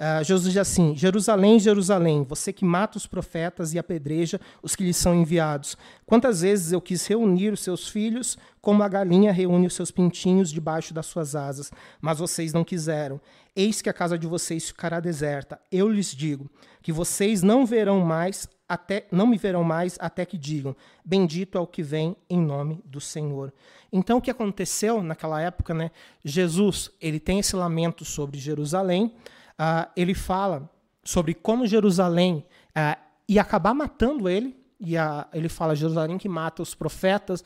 [0.00, 4.82] Uh, Jesus diz assim: Jerusalém, Jerusalém, você que mata os profetas e apedreja os que
[4.82, 5.76] lhes são enviados.
[6.06, 10.50] Quantas vezes eu quis reunir os seus filhos, como a galinha reúne os seus pintinhos
[10.50, 13.20] debaixo das suas asas, mas vocês não quiseram.
[13.54, 15.60] Eis que a casa de vocês ficará deserta.
[15.70, 20.38] Eu lhes digo que vocês não verão mais até não me verão mais até que
[20.38, 23.52] digam: Bendito é o que vem em nome do Senhor.
[23.92, 25.90] Então o que aconteceu naquela época, né?
[26.24, 29.12] Jesus, ele tem esse lamento sobre Jerusalém
[29.60, 30.68] uh, ele fala
[31.04, 34.58] sobre como Jerusalém uh, ia acabar matando ele.
[34.82, 34.94] E
[35.34, 37.44] ele fala Jerusalém que mata os profetas,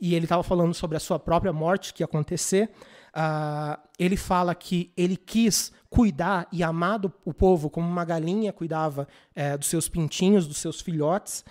[0.00, 2.70] e ele estava falando sobre a sua própria morte que ia acontecer.
[3.08, 8.52] Uh, ele fala que ele quis cuidar e amar do, o povo como uma galinha
[8.52, 11.44] cuidava é, dos seus pintinhos, dos seus filhotes.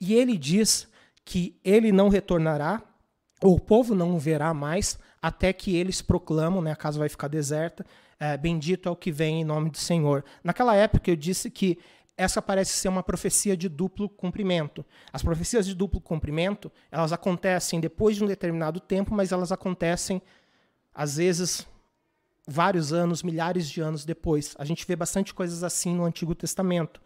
[0.00, 0.88] E ele diz
[1.24, 2.82] que ele não retornará,
[3.42, 7.08] ou o povo não o verá mais, até que eles proclamam, né, a casa vai
[7.08, 7.84] ficar deserta,
[8.20, 10.22] é, bendito é o que vem em nome do Senhor.
[10.44, 11.78] Naquela época eu disse que
[12.16, 14.84] essa parece ser uma profecia de duplo cumprimento.
[15.10, 20.20] As profecias de duplo cumprimento, elas acontecem depois de um determinado tempo, mas elas acontecem
[20.94, 21.66] às vezes
[22.46, 24.54] vários anos, milhares de anos depois.
[24.58, 27.00] A gente vê bastante coisas assim no Antigo Testamento.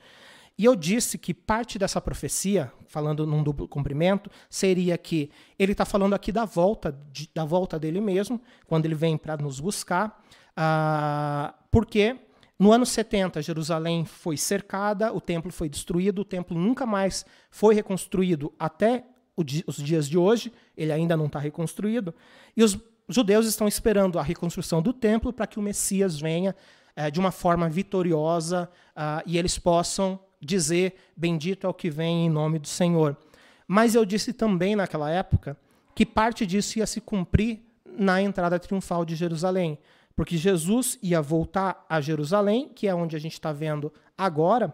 [0.59, 5.85] E eu disse que parte dessa profecia, falando num duplo cumprimento, seria que ele está
[5.85, 10.25] falando aqui da volta, de, da volta dele mesmo, quando ele vem para nos buscar,
[10.59, 12.17] uh, porque
[12.59, 17.75] no ano 70 Jerusalém foi cercada, o templo foi destruído, o templo nunca mais foi
[17.75, 19.05] reconstruído até
[19.37, 22.15] os dias de hoje, ele ainda não está reconstruído,
[22.57, 26.55] e os judeus estão esperando a reconstrução do templo para que o Messias venha
[26.97, 32.27] é, de uma forma vitoriosa uh, e eles possam dizer: Bendito é o que vem
[32.27, 33.17] em nome do Senhor.
[33.67, 35.57] Mas eu disse também naquela época
[35.95, 39.79] que parte disso ia se cumprir na entrada triunfal de Jerusalém,
[40.17, 44.69] porque Jesus ia voltar a Jerusalém, que é onde a gente está vendo agora,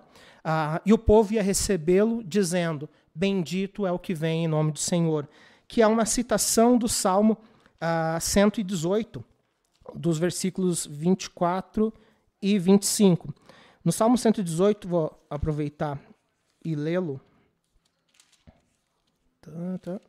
[0.44, 4.78] uh, e o povo ia recebê-lo dizendo: Bendito é o que vem em nome do
[4.78, 5.28] Senhor,
[5.66, 7.38] que é uma citação do Salmo
[7.80, 9.24] uh, 118,
[9.94, 11.92] dos versículos 24
[12.42, 13.34] e 25.
[13.84, 15.98] No Salmo 118, vou aproveitar
[16.62, 17.20] e lê-lo.
[19.40, 20.00] Tá, tá.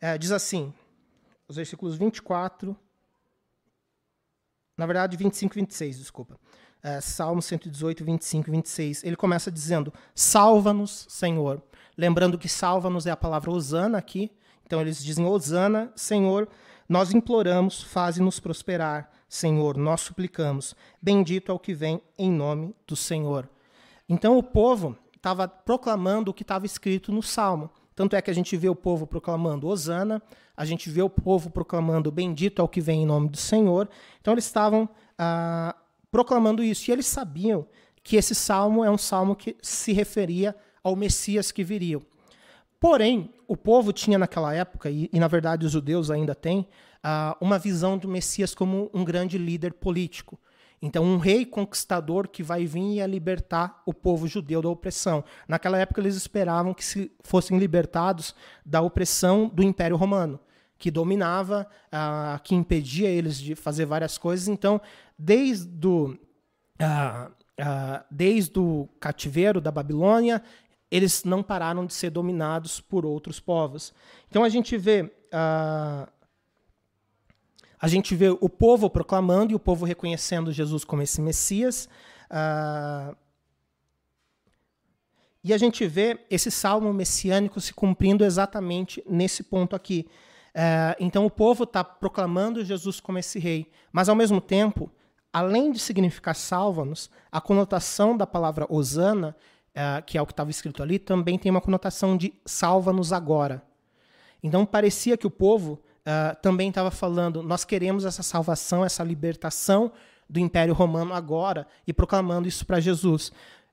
[0.00, 0.72] É, diz assim,
[1.46, 2.74] os versículos 24,
[4.80, 6.40] na verdade 25 e 26, desculpa.
[6.82, 9.04] É, Salmo 118, 25 e 26.
[9.04, 11.62] Ele começa dizendo: Salva-nos, Senhor.
[11.98, 14.32] Lembrando que salva-nos é a palavra Osana aqui,
[14.64, 16.48] então eles dizem: Hosana, Senhor,
[16.88, 19.10] nós imploramos, faze-nos prosperar.
[19.28, 20.74] Senhor, nós suplicamos.
[21.00, 23.46] Bendito é o que vem em nome do Senhor.
[24.08, 27.70] Então o povo estava proclamando o que estava escrito no Salmo.
[28.00, 30.22] Tanto é que a gente vê o povo proclamando Hosana,
[30.56, 33.90] a gente vê o povo proclamando Bendito é o que vem em nome do Senhor.
[34.22, 35.76] Então eles estavam ah,
[36.10, 36.88] proclamando isso.
[36.88, 37.66] E eles sabiam
[38.02, 42.00] que esse salmo é um salmo que se referia ao Messias que viria.
[42.80, 46.60] Porém, o povo tinha naquela época, e, e na verdade os judeus ainda têm,
[47.04, 50.40] uh, uma visão do Messias como um grande líder político.
[50.82, 55.22] Então, um rei conquistador que vai vir e libertar o povo judeu da opressão.
[55.46, 60.40] Naquela época, eles esperavam que se fossem libertados da opressão do Império Romano,
[60.78, 64.48] que dominava, uh, que impedia eles de fazer várias coisas.
[64.48, 64.80] Então,
[65.18, 70.42] desde o, uh, uh, desde o cativeiro da Babilônia,
[70.90, 73.94] eles não pararam de ser dominados por outros povos.
[74.28, 76.10] Então a gente vê uh,
[77.80, 81.88] a gente vê o povo proclamando e o povo reconhecendo Jesus como esse Messias.
[82.30, 83.16] Uh,
[85.42, 90.06] e a gente vê esse salmo messiânico se cumprindo exatamente nesse ponto aqui.
[90.50, 94.92] Uh, então o povo está proclamando Jesus como esse rei, mas ao mesmo tempo,
[95.32, 99.34] além de significar salva-nos, a conotação da palavra Osana
[99.70, 103.62] uh, que é o que estava escrito ali, também tem uma conotação de salva-nos agora.
[104.42, 109.92] Então parecia que o povo uh, também estava falando: nós queremos essa salvação, essa libertação
[110.28, 113.32] do Império Romano agora e proclamando isso para Jesus.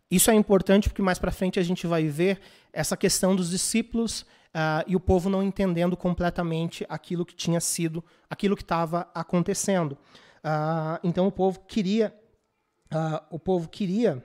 [0.10, 2.40] Isso é importante porque mais para frente a gente vai ver
[2.72, 8.04] essa questão dos discípulos uh, e o povo não entendendo completamente aquilo que tinha sido,
[8.30, 9.98] aquilo que estava acontecendo.
[10.38, 12.16] Uh, então o povo queria,
[12.92, 14.24] uh, o povo queria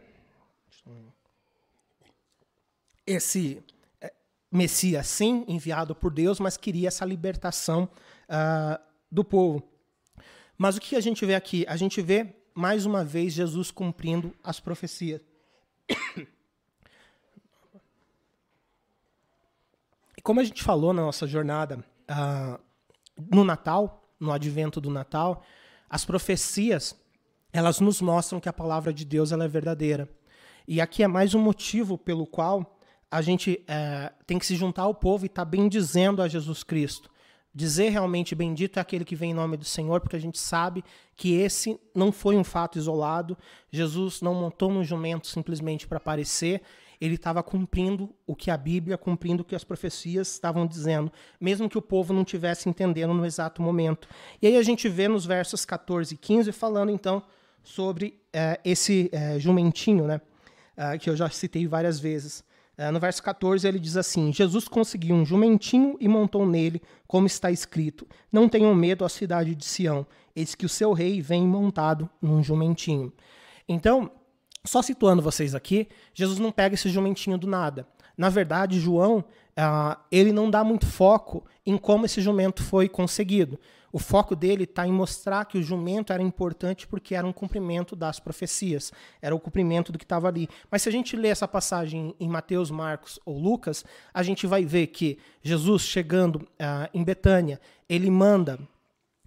[3.06, 3.62] esse
[4.52, 7.88] Messias, sim, enviado por Deus, mas queria essa libertação
[8.28, 8.78] uh,
[9.10, 9.66] do povo.
[10.58, 11.64] Mas o que a gente vê aqui?
[11.66, 15.22] A gente vê, mais uma vez, Jesus cumprindo as profecias.
[20.14, 22.60] E como a gente falou na nossa jornada uh,
[23.34, 25.42] no Natal, no advento do Natal,
[25.88, 26.94] as profecias
[27.52, 30.08] elas nos mostram que a palavra de Deus ela é verdadeira.
[30.68, 32.78] E aqui é mais um motivo pelo qual
[33.12, 36.28] a gente é, tem que se juntar ao povo e estar tá bem dizendo a
[36.28, 37.10] Jesus Cristo.
[37.54, 40.82] Dizer realmente bendito é aquele que vem em nome do Senhor, porque a gente sabe
[41.14, 43.36] que esse não foi um fato isolado.
[43.70, 46.62] Jesus não montou no jumento simplesmente para aparecer,
[46.98, 51.68] ele estava cumprindo o que a Bíblia, cumprindo o que as profecias estavam dizendo, mesmo
[51.68, 54.08] que o povo não tivesse entendendo no exato momento.
[54.40, 57.22] E aí a gente vê nos versos 14 e 15 falando então
[57.62, 60.18] sobre uh, esse uh, jumentinho, né?
[60.78, 62.42] Uh, que eu já citei várias vezes.
[62.90, 67.50] No verso 14 ele diz assim: Jesus conseguiu um jumentinho e montou nele, como está
[67.50, 72.08] escrito: Não tenham medo, a cidade de Sião, eis que o seu rei vem montado
[72.20, 73.12] num jumentinho.
[73.68, 74.10] Então,
[74.64, 77.86] só situando vocês aqui, Jesus não pega esse jumentinho do nada.
[78.16, 79.24] Na verdade, João
[79.58, 83.58] uh, ele não dá muito foco em como esse jumento foi conseguido.
[83.92, 87.94] O foco dele está em mostrar que o jumento era importante porque era um cumprimento
[87.94, 88.90] das profecias,
[89.20, 90.48] era o cumprimento do que estava ali.
[90.70, 93.84] Mas se a gente lê essa passagem em Mateus, Marcos ou Lucas,
[94.14, 98.58] a gente vai ver que Jesus, chegando uh, em Betânia, ele manda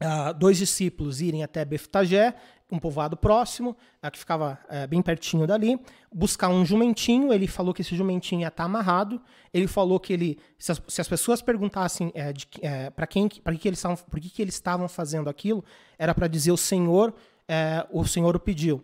[0.01, 2.35] uh, dois discípulos irem até Beftagé,
[2.71, 5.79] um povoado próximo, uh, que ficava uh, bem pertinho dali,
[6.11, 7.31] buscar um jumentinho.
[7.31, 9.21] Ele falou que esse jumentinho ia estar tá amarrado.
[9.53, 13.55] Ele falou que ele, se as, se as pessoas perguntassem é, é, para quem, para
[13.55, 15.63] que eles estavam, por que, que eles estavam fazendo aquilo,
[15.97, 17.13] era para dizer o Senhor,
[17.91, 18.83] o Senhor o pediu.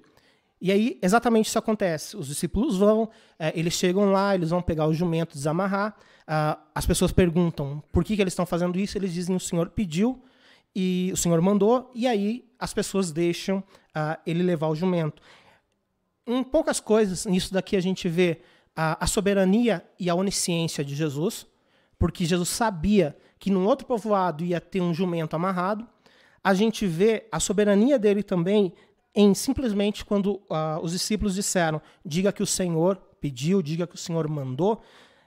[0.62, 2.16] E aí exatamente isso acontece.
[2.16, 3.10] Os discípulos vão,
[3.56, 5.98] eles chegam lá, eles vão pegar o jumento, desamarrar.
[6.22, 8.98] Uh, as pessoas perguntam por que, que eles estão fazendo isso.
[8.98, 10.22] Eles dizem o Senhor pediu
[10.76, 11.92] e o Senhor mandou.
[11.94, 15.22] E aí as pessoas deixam uh, ele levar o jumento.
[16.26, 18.42] Em poucas coisas, nisso daqui a gente vê
[18.76, 21.48] a, a soberania e a onisciência de Jesus,
[21.98, 25.88] porque Jesus sabia que num outro povoado ia ter um jumento amarrado.
[26.44, 28.74] A gente vê a soberania dele também
[29.14, 33.98] em simplesmente quando uh, os discípulos disseram: diga que o Senhor pediu, diga que o
[33.98, 34.82] Senhor mandou,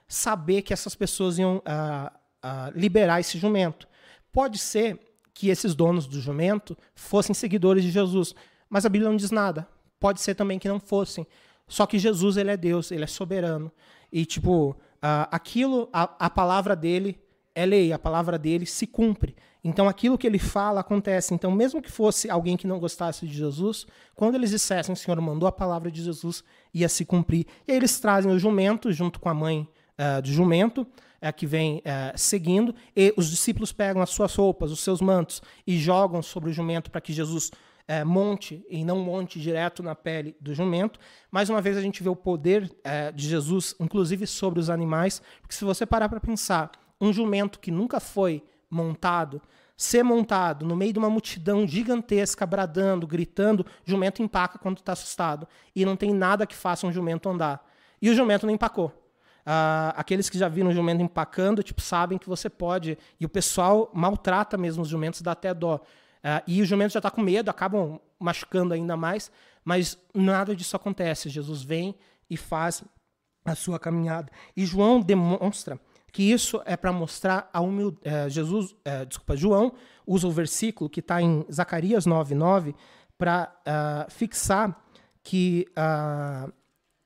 [0.07, 2.07] saber que essas pessoas iam uh,
[2.43, 3.87] uh, liberar esse jumento.
[4.31, 4.99] Pode ser
[5.35, 8.33] que esses donos do jumento fossem seguidores de Jesus.
[8.69, 9.67] Mas a Bíblia não diz nada.
[9.99, 11.27] Pode ser também que não fossem.
[11.67, 13.71] Só que Jesus, ele é Deus, ele é soberano.
[14.11, 14.75] E, tipo, uh,
[15.29, 17.19] aquilo, a, a palavra dele
[17.53, 19.35] é lei, a palavra dele se cumpre.
[19.61, 21.33] Então, aquilo que ele fala acontece.
[21.33, 25.19] Então, mesmo que fosse alguém que não gostasse de Jesus, quando eles dissessem, o Senhor
[25.19, 27.45] mandou a palavra de Jesus, ia se cumprir.
[27.67, 29.67] E aí eles trazem o jumento junto com a mãe
[29.99, 30.87] uh, do jumento,
[31.21, 35.41] é, que vem é, seguindo, e os discípulos pegam as suas roupas, os seus mantos,
[35.65, 37.51] e jogam sobre o jumento para que Jesus
[37.87, 40.99] é, monte e não monte direto na pele do jumento.
[41.31, 45.21] Mais uma vez a gente vê o poder é, de Jesus, inclusive sobre os animais,
[45.41, 49.41] porque se você parar para pensar, um jumento que nunca foi montado,
[49.77, 55.47] ser montado no meio de uma multidão gigantesca, bradando, gritando, jumento empaca quando está assustado.
[55.75, 57.65] E não tem nada que faça um jumento andar.
[58.01, 59.04] E o jumento não empacou.
[59.45, 62.97] Uh, aqueles que já viram jumento empacando, tipo, sabem que você pode.
[63.19, 65.75] E o pessoal maltrata mesmo os jumentos, dá até dó.
[65.75, 69.31] Uh, e o jumento já está com medo, acabam machucando ainda mais,
[69.63, 71.29] mas nada disso acontece.
[71.29, 71.95] Jesus vem
[72.27, 72.83] e faz
[73.45, 74.31] a sua caminhada.
[74.57, 75.79] E João demonstra
[76.11, 78.01] que isso é para mostrar a humildade.
[78.03, 79.73] Uh, Jesus, uh, desculpa, João
[80.07, 82.73] usa o versículo que está em Zacarias 9:9
[83.15, 84.81] para uh, fixar
[85.21, 85.67] que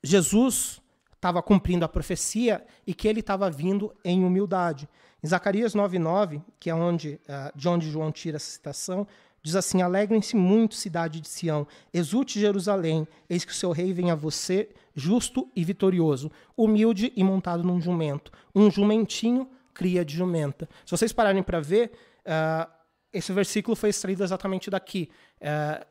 [0.03, 0.78] Jesus
[1.20, 4.88] estava cumprindo a profecia e que ele estava vindo em humildade.
[5.22, 9.05] Em Zacarias 9:9, que é onde, uh, de onde João tira essa citação,
[9.43, 14.11] diz assim: Alegrem-se muito, cidade de Sião, exulte Jerusalém, eis que o seu rei vem
[14.11, 20.70] a você, justo e vitorioso, humilde e montado num jumento, um jumentinho cria de jumenta.
[20.86, 21.91] Se vocês pararem para ver,
[22.22, 22.70] uh,
[23.11, 25.09] esse versículo foi extraído exatamente daqui.
[25.41, 25.86] Uh,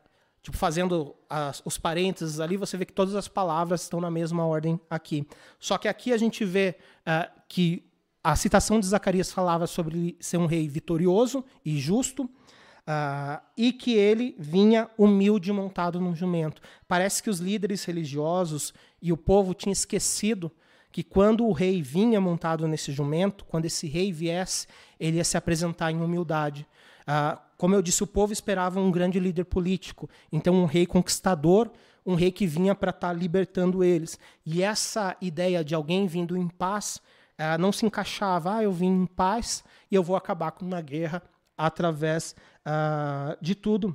[0.49, 4.45] tipo, fazendo as, os parênteses ali, você vê que todas as palavras estão na mesma
[4.45, 5.25] ordem aqui.
[5.59, 7.85] Só que aqui a gente vê uh, que
[8.23, 13.93] a citação de Zacarias falava sobre ser um rei vitorioso e justo, uh, e que
[13.93, 16.61] ele vinha humilde montado num jumento.
[16.87, 20.51] Parece que os líderes religiosos e o povo tinham esquecido
[20.91, 24.65] que quando o rei vinha montado nesse jumento, quando esse rei viesse,
[24.99, 26.65] ele ia se apresentar em humildade.
[27.01, 31.69] Uh, como eu disse, o povo esperava um grande líder político, então um rei conquistador,
[32.05, 34.17] um rei que vinha para estar tá libertando eles.
[34.45, 37.01] E essa ideia de alguém vindo em paz
[37.37, 38.55] uh, não se encaixava.
[38.55, 41.21] Ah, eu vim em paz e eu vou acabar com uma guerra
[41.57, 42.33] através
[42.65, 43.93] uh, de tudo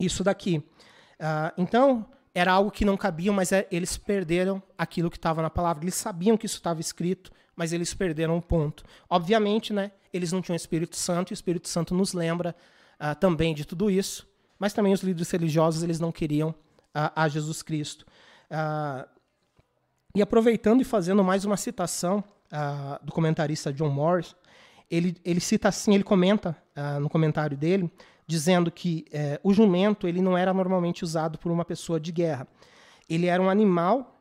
[0.00, 0.56] isso daqui.
[0.56, 5.50] Uh, então, era algo que não cabia, mas é, eles perderam aquilo que estava na
[5.50, 5.84] palavra.
[5.84, 8.82] Eles sabiam que isso estava escrito, mas eles perderam o ponto.
[9.08, 12.56] Obviamente, né, eles não tinham Espírito Santo, e o Espírito Santo nos lembra
[13.00, 14.26] uh, também de tudo isso,
[14.58, 18.06] mas também os líderes religiosos eles não queriam uh, a Jesus Cristo.
[18.50, 19.08] Uh,
[20.14, 22.24] e aproveitando e fazendo mais uma citação
[23.02, 24.34] do comentarista John Morris,
[24.90, 26.56] ele, ele cita assim, ele comenta
[26.98, 27.92] no comentário dele,
[28.26, 32.48] dizendo que eh, o jumento ele não era normalmente usado por uma pessoa de guerra.
[33.06, 34.18] Ele era um animal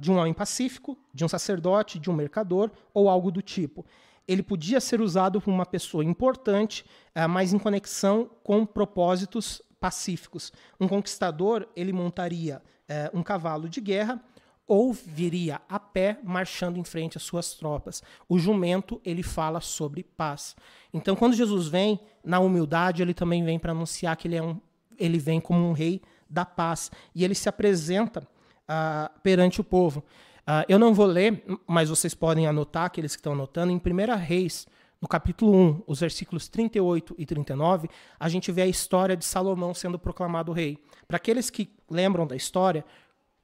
[0.00, 3.86] de um homem pacífico, de um sacerdote, de um mercador ou algo do tipo
[4.26, 6.84] ele podia ser usado por uma pessoa importante,
[7.16, 10.52] uh, mas em conexão com propósitos pacíficos.
[10.78, 14.22] Um conquistador ele montaria é, um cavalo de guerra
[14.66, 18.02] ou viria a pé marchando em frente às suas tropas.
[18.28, 20.54] O jumento ele fala sobre paz.
[20.94, 24.60] Então, quando Jesus vem na humildade, ele também vem para anunciar que ele é um,
[24.96, 26.00] ele vem como um rei
[26.30, 30.04] da paz e ele se apresenta uh, perante o povo.
[30.42, 34.16] Uh, eu não vou ler, mas vocês podem anotar, aqueles que estão anotando, em 1
[34.16, 34.66] Reis,
[35.00, 37.88] no capítulo 1, os versículos 38 e 39,
[38.18, 40.78] a gente vê a história de Salomão sendo proclamado rei.
[41.08, 42.84] Para aqueles que lembram da história,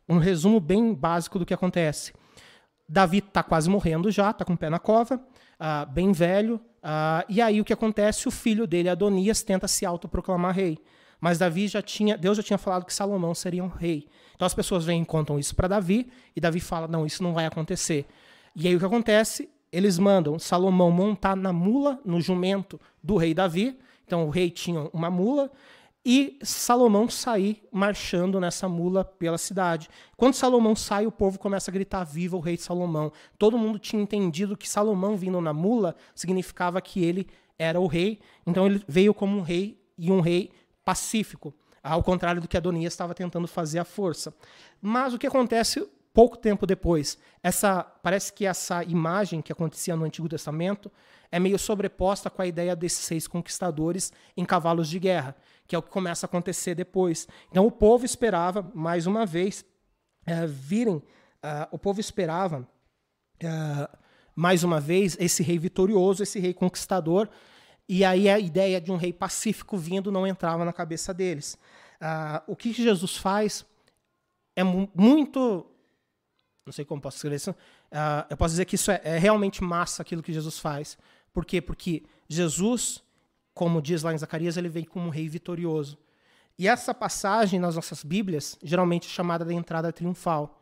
[0.08, 2.12] um resumo bem básico do que acontece.
[2.88, 7.24] Davi está quase morrendo já, está com o pé na cova, uh, bem velho, uh,
[7.28, 8.26] e aí o que acontece?
[8.26, 10.78] O filho dele, Adonias, tenta se autoproclamar rei.
[11.20, 14.06] Mas Davi já tinha, Deus já tinha falado que Salomão seria um rei.
[14.34, 17.32] Então as pessoas vêm e contam isso para Davi, e Davi fala: não, isso não
[17.32, 18.06] vai acontecer.
[18.54, 19.48] E aí o que acontece?
[19.70, 23.78] Eles mandam Salomão montar na mula, no jumento do rei Davi.
[24.06, 25.50] Então o rei tinha uma mula,
[26.04, 29.90] e Salomão sair marchando nessa mula pela cidade.
[30.16, 33.12] Quando Salomão sai, o povo começa a gritar: Viva o rei Salomão!
[33.38, 37.26] Todo mundo tinha entendido que Salomão vindo na mula significava que ele
[37.58, 40.50] era o rei, então ele veio como um rei e um rei
[40.88, 44.32] pacífico, ao contrário do que Adonias estava tentando fazer à força.
[44.80, 47.18] Mas o que acontece pouco tempo depois?
[47.42, 50.90] Essa parece que essa imagem que acontecia no Antigo Testamento
[51.30, 55.36] é meio sobreposta com a ideia desses seis conquistadores em cavalos de guerra,
[55.66, 57.28] que é o que começa a acontecer depois.
[57.50, 59.66] Então o povo esperava mais uma vez
[60.24, 62.66] é, virem, uh, o povo esperava
[63.44, 63.98] uh,
[64.34, 67.28] mais uma vez esse rei vitorioso, esse rei conquistador,
[67.88, 71.58] e aí a ideia de um rei pacífico vindo não entrava na cabeça deles.
[72.00, 73.64] Ah, o que Jesus faz
[74.54, 75.66] é mu muito.
[76.66, 77.54] Não sei como posso escrever isso.
[77.90, 80.98] Ah, eu posso dizer que isso é, é, realmente massa aquilo que Jesus faz.
[81.32, 81.62] Por quê?
[81.62, 83.02] Porque Jesus,
[83.54, 85.96] como diz lá em Zacarias, ele vem como um rei vitorioso.
[86.58, 90.60] E essa passagem nas nossas Bíblias, geralmente é chamada de entrada triunfal.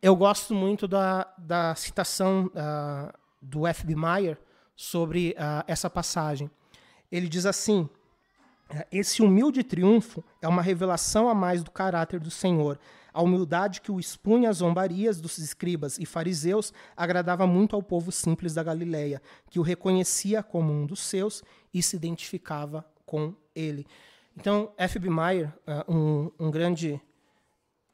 [0.00, 3.96] Eu gosto muito da, da citação uh, do F.B.
[3.96, 4.38] Meyer,
[4.76, 6.50] sobre uh, essa passagem.
[7.10, 7.88] Ele diz assim:
[8.90, 12.78] Esse humilde triunfo é uma revelação a mais do caráter do Senhor.
[13.12, 18.10] A humildade que o expunha às zombarias dos escribas e fariseus agradava muito ao povo
[18.10, 23.86] simples da Galileia, que o reconhecia como um dos seus e se identificava com ele.
[24.36, 25.08] Então, F.B.
[25.08, 27.00] Meyer, uh, um, um grande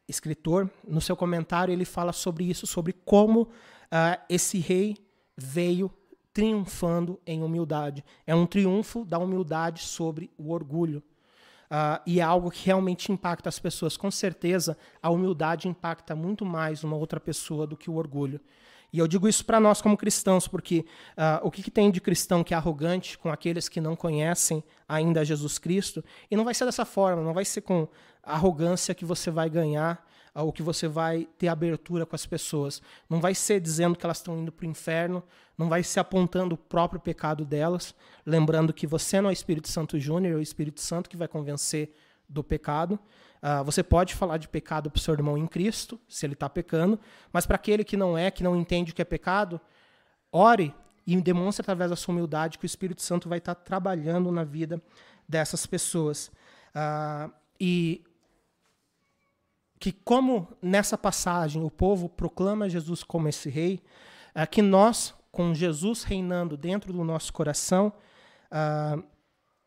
[0.09, 4.97] escritor, no seu comentário ele fala sobre isso, sobre como uh, esse rei
[5.37, 5.91] veio
[6.33, 8.05] triunfando em humildade.
[8.27, 11.03] É um triunfo da humildade sobre o orgulho.
[11.71, 13.97] Uh, e é algo que realmente impacta as pessoas.
[13.97, 18.41] Com certeza, a humildade impacta muito mais uma outra pessoa do que o orgulho.
[18.93, 20.85] E eu digo isso para nós como cristãos, porque
[21.17, 24.65] uh, o que, que, tem de cristão que é arrogante com aqueles que não conhecem
[24.89, 26.05] ainda Jesus Cristo?
[26.29, 27.87] E não vai ser dessa forma, não vai ser com
[28.23, 30.05] arrogância que você vai ganhar
[30.35, 32.81] ou que você vai ter abertura com as pessoas.
[33.09, 35.23] Não vai ser dizendo que elas estão indo para o inferno,
[35.57, 39.69] não vai ser apontando o próprio pecado delas, lembrando que você não é o Espírito
[39.69, 41.95] Santo Júnior, é o Espírito Santo que vai convencer
[42.29, 42.99] do pecado.
[43.43, 46.49] Uh, você pode falar de pecado para o seu irmão em Cristo, se ele está
[46.49, 46.99] pecando,
[47.33, 49.61] mas para aquele que não é, que não entende o que é pecado,
[50.31, 50.75] ore
[51.07, 54.45] e demonstre através da sua humildade que o Espírito Santo vai estar tá trabalhando na
[54.45, 54.81] vida
[55.29, 56.31] dessas pessoas.
[56.75, 58.05] Uh, e
[59.81, 63.83] que como nessa passagem o povo proclama Jesus como esse rei,
[64.37, 67.91] uh, que nós, com Jesus reinando dentro do nosso coração,
[68.53, 69.03] uh,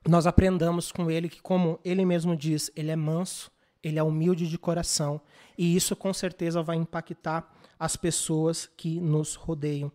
[0.07, 3.51] nós aprendamos com ele que, como ele mesmo diz, ele é manso,
[3.81, 5.19] ele é humilde de coração,
[5.57, 9.91] e isso com certeza vai impactar as pessoas que nos rodeiam.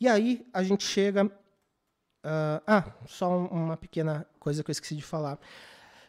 [0.00, 1.26] E aí a gente chega.
[1.26, 5.38] Uh, ah, só uma pequena coisa que eu esqueci de falar.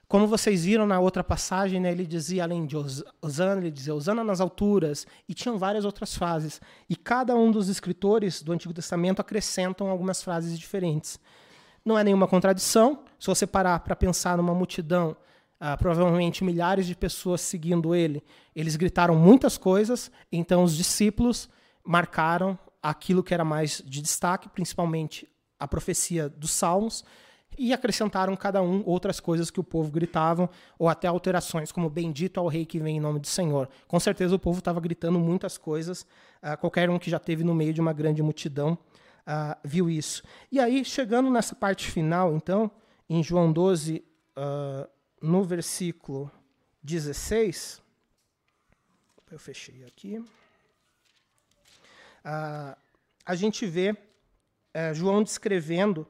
[0.10, 2.76] Como vocês viram na outra passagem, né, ele dizia, além de
[3.22, 6.60] Osana, ele dizia Osana nas alturas, e tinham várias outras frases.
[6.90, 11.20] E cada um dos escritores do Antigo Testamento acrescentam algumas frases diferentes.
[11.86, 15.16] Não é nenhuma contradição, se você parar para pensar numa multidão,
[15.60, 18.24] ah, provavelmente milhares de pessoas seguindo ele,
[18.56, 21.48] eles gritaram muitas coisas, então os discípulos
[21.86, 25.30] marcaram aquilo que era mais de destaque, principalmente
[25.60, 27.06] a profecia dos Salmos,
[27.60, 30.50] e acrescentaram cada um outras coisas que o povo gritavam,
[30.80, 33.68] ou até alterações, como bendito ao rei que vem em nome do Senhor.
[33.86, 36.04] Com certeza o povo estava gritando muitas coisas,
[36.42, 38.78] uh, qualquer um que já teve no meio de uma grande multidão
[39.28, 40.24] uh, viu isso.
[40.50, 42.72] E aí, chegando nessa parte final, então,
[43.10, 44.04] em João 12, uh,
[44.38, 44.90] ah,
[45.22, 46.32] no versículo
[46.82, 47.82] 16,
[49.30, 50.24] eu fechei aqui,
[53.26, 53.96] a gente vê
[54.74, 56.08] eh, João descrevendo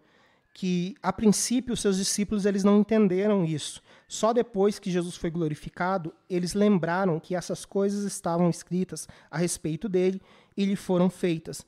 [0.54, 3.82] que a princípio os seus discípulos eles não entenderam isso.
[4.08, 9.88] Só depois que Jesus foi glorificado, eles lembraram que essas coisas estavam escritas a respeito
[9.88, 10.22] dele
[10.58, 11.66] e lhe foram feitas.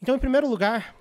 [0.00, 0.94] Então, em primeiro lugar,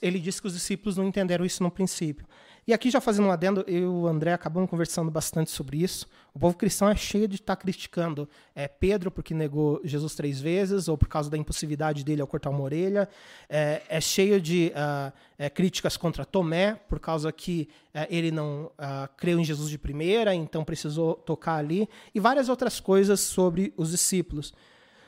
[0.00, 2.26] ele disse que os discípulos não entenderam isso no princípio.
[2.64, 6.06] E aqui, já fazendo um adendo, eu e o André acabamos conversando bastante sobre isso.
[6.32, 10.40] O povo cristão é cheio de estar tá criticando é, Pedro porque negou Jesus três
[10.40, 13.08] vezes, ou por causa da impossibilidade dele ao cortar uma orelha.
[13.48, 18.66] É, é cheio de uh, é, críticas contra Tomé, por causa que uh, ele não
[18.66, 21.88] uh, creu em Jesus de primeira, então precisou tocar ali.
[22.14, 24.54] E várias outras coisas sobre os discípulos.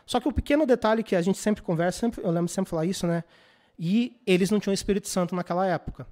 [0.04, 2.84] Só que o pequeno detalhe que a gente sempre conversa, sempre, eu lembro sempre falar
[2.84, 3.22] isso, né?
[3.78, 6.04] E eles não tinham Espírito Santo naquela época.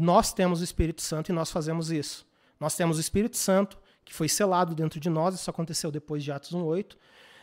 [0.00, 2.26] Nós temos o Espírito Santo e nós fazemos isso.
[2.58, 6.32] Nós temos o Espírito Santo que foi selado dentro de nós, isso aconteceu depois de
[6.32, 6.96] Atos 1:8.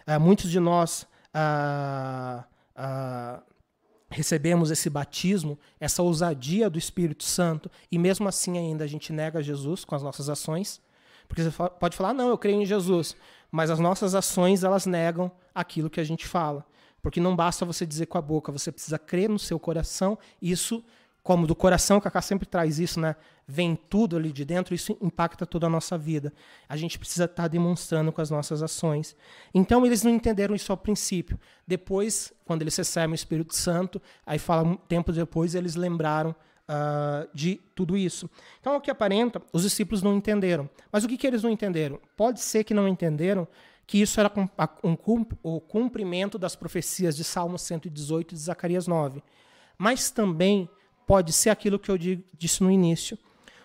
[0.05, 2.43] É, muitos de nós ah,
[2.75, 3.41] ah,
[4.09, 9.41] recebemos esse batismo, essa ousadia do Espírito Santo, e mesmo assim ainda a gente nega
[9.41, 10.81] Jesus com as nossas ações.
[11.27, 13.15] Porque você pode falar, não, eu creio em Jesus,
[13.51, 16.65] mas as nossas ações elas negam aquilo que a gente fala.
[17.01, 20.83] Porque não basta você dizer com a boca, você precisa crer no seu coração, isso
[21.27, 23.13] como do coração, Cacá sempre traz isso, né?
[23.45, 26.31] Vem tudo ali de dentro, isso impacta toda a nossa vida.
[26.69, 29.13] A gente precisa estar tá demonstrando com as nossas ações.
[29.53, 31.37] Então eles não entenderam isso ao princípio.
[31.67, 37.27] Depois, quando eles recebem o Espírito Santo, aí fala um tempo depois, eles lembraram uh,
[37.33, 38.29] de tudo isso.
[38.61, 40.69] Então, o que aparenta, os discípulos não entenderam.
[40.89, 41.99] Mas o que, que eles não entenderam?
[42.15, 43.45] Pode ser que não entenderam
[43.85, 44.31] que isso era
[44.81, 44.95] um,
[45.43, 49.21] o cumprimento das profecias de Salmo 118 e de Zacarias 9.
[49.77, 50.69] Mas também
[51.07, 53.17] pode ser aquilo que eu disse no início.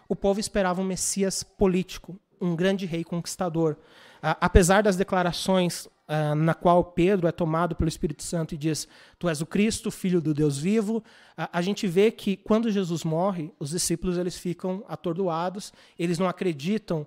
[0.09, 3.77] O povo esperava um Messias político, um grande rei conquistador.
[4.23, 8.87] Apesar das declarações uh, na qual Pedro é tomado pelo Espírito Santo e diz:
[9.19, 11.03] Tu és o Cristo, filho do Deus vivo,
[11.37, 17.05] a gente vê que quando Jesus morre, os discípulos eles ficam atordoados, eles não acreditam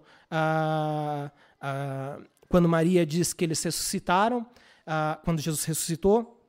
[2.49, 4.45] quando Maria diz que eles ressuscitaram,
[5.23, 6.41] quando Jesus ressuscitou.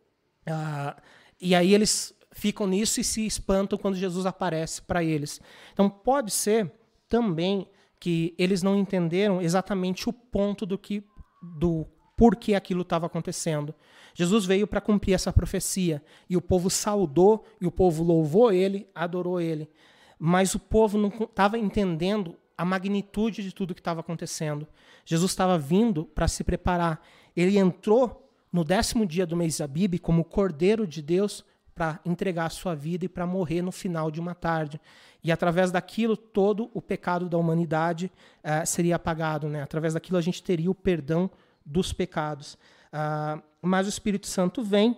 [1.40, 5.40] e aí eles ficam nisso e se espantam quando Jesus aparece para eles.
[5.72, 6.70] Então pode ser
[7.08, 7.66] também
[7.98, 11.02] que eles não entenderam exatamente o ponto do que
[11.42, 13.74] do porquê aquilo estava acontecendo.
[14.14, 18.86] Jesus veio para cumprir essa profecia e o povo saudou e o povo louvou ele,
[18.94, 19.70] adorou ele.
[20.18, 24.68] Mas o povo não estava entendendo a magnitude de tudo que estava acontecendo.
[25.06, 27.00] Jesus estava vindo para se preparar.
[27.34, 31.42] Ele entrou no décimo dia do mês Abib como Cordeiro de Deus
[31.76, 34.80] para entregar a sua vida e para morrer no final de uma tarde.
[35.22, 38.10] E através daquilo, todo o pecado da humanidade
[38.42, 39.46] uh, seria apagado.
[39.46, 39.62] Né?
[39.62, 41.30] Através daquilo, a gente teria o perdão
[41.64, 42.54] dos pecados.
[42.54, 44.96] Uh, mas o Espírito Santo vem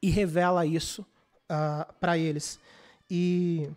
[0.00, 1.06] e revela isso uh,
[1.48, 2.60] ah, para eles.
[3.10, 3.68] E.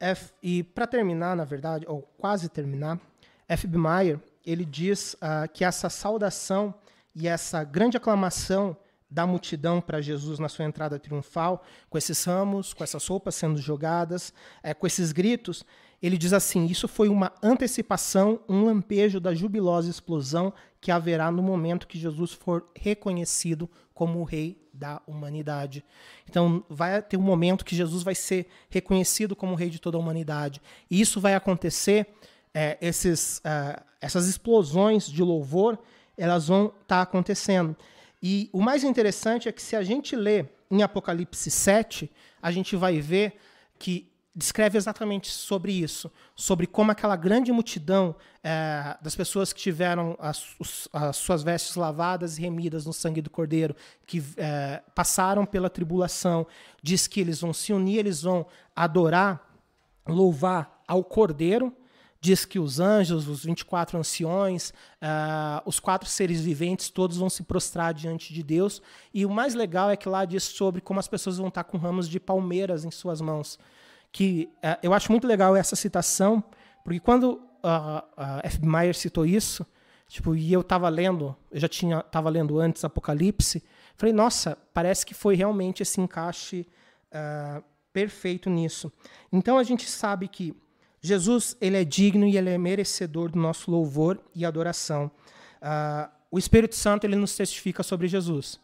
[0.00, 2.98] F, e para terminar, na verdade, ou quase terminar,
[3.46, 3.78] F.B.
[3.78, 5.14] Meyer ele diz
[5.52, 6.74] que essa saudação
[7.14, 8.76] e essa grande aclamação
[9.10, 13.58] da multidão para Jesus na sua entrada triunfal, com esses ramos, com essas roupas sendo
[13.58, 14.32] jogadas,
[14.62, 15.64] é, com esses gritos,
[16.02, 21.42] ele diz assim: Isso foi uma antecipação, um lampejo da jubilosa explosão que haverá no
[21.42, 25.84] momento que Jesus for reconhecido como o Rei da humanidade.
[26.28, 29.96] Então, vai ter um momento que Jesus vai ser reconhecido como o Rei de toda
[29.98, 30.60] a humanidade.
[30.90, 32.08] E isso vai acontecer,
[32.54, 35.78] é, esses, uh, essas explosões de louvor
[36.16, 37.76] elas vão estar tá acontecendo.
[38.22, 42.10] E o mais interessante é que se a gente lê em Apocalipse 7,
[42.40, 43.36] a gente vai ver
[43.78, 50.16] que descreve exatamente sobre isso, sobre como aquela grande multidão é, das pessoas que tiveram
[50.18, 50.56] as,
[50.92, 56.46] as, suas vestes lavadas e remidas no sangue do Cordeiro, que é, passaram pela tribulação,
[56.82, 59.46] diz que eles vão se unir, eles vão adorar,
[60.06, 61.74] louvar ao Cordeiro,
[62.22, 64.70] diz que os anjos, os 24 anciões,
[65.02, 68.80] uh, os quatro seres viventes, todos vão se prostrar diante de Deus.
[69.12, 71.76] E o mais legal é que lá diz sobre como as pessoas vão estar com
[71.76, 73.58] ramos de palmeiras em suas mãos.
[74.12, 76.44] Que uh, eu acho muito legal essa citação,
[76.84, 78.64] porque quando uh, F.
[78.64, 79.66] Meyer citou isso,
[80.06, 83.64] tipo, e eu estava lendo, eu já tinha estava lendo antes Apocalipse,
[83.96, 86.68] falei, nossa, parece que foi realmente esse encaixe
[87.92, 88.90] perfeito nisso.
[89.30, 90.56] Então a gente sabe que
[91.02, 95.10] Jesus ele é digno e ele é merecedor do nosso louvor e adoração.
[95.60, 98.60] Uh, o Espírito Santo ele nos testifica sobre Jesus.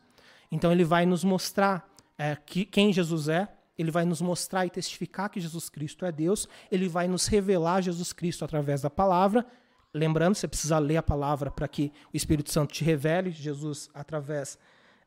[0.51, 1.87] Então ele vai nos mostrar
[2.17, 6.11] é, que, quem Jesus é, ele vai nos mostrar e testificar que Jesus Cristo é
[6.11, 9.47] Deus, ele vai nos revelar Jesus Cristo através da palavra.
[9.93, 14.59] Lembrando, você precisa ler a palavra para que o Espírito Santo te revele Jesus através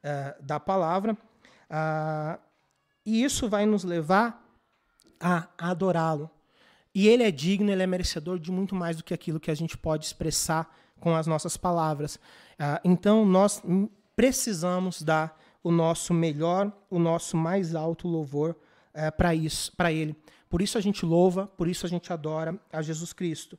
[0.03, 1.13] uh, da palavra.
[1.13, 2.39] Uh,
[3.05, 4.45] e isso vai nos levar
[5.19, 6.29] a adorá-lo.
[6.93, 9.55] E ele é digno, ele é merecedor de muito mais do que aquilo que a
[9.55, 12.15] gente pode expressar com as nossas palavras.
[12.15, 13.61] Uh, então, nós
[14.15, 18.55] precisamos dar o nosso melhor, o nosso mais alto louvor
[18.93, 20.15] uh, para isso, para ele.
[20.49, 23.57] Por isso a gente louva, por isso a gente adora a Jesus Cristo.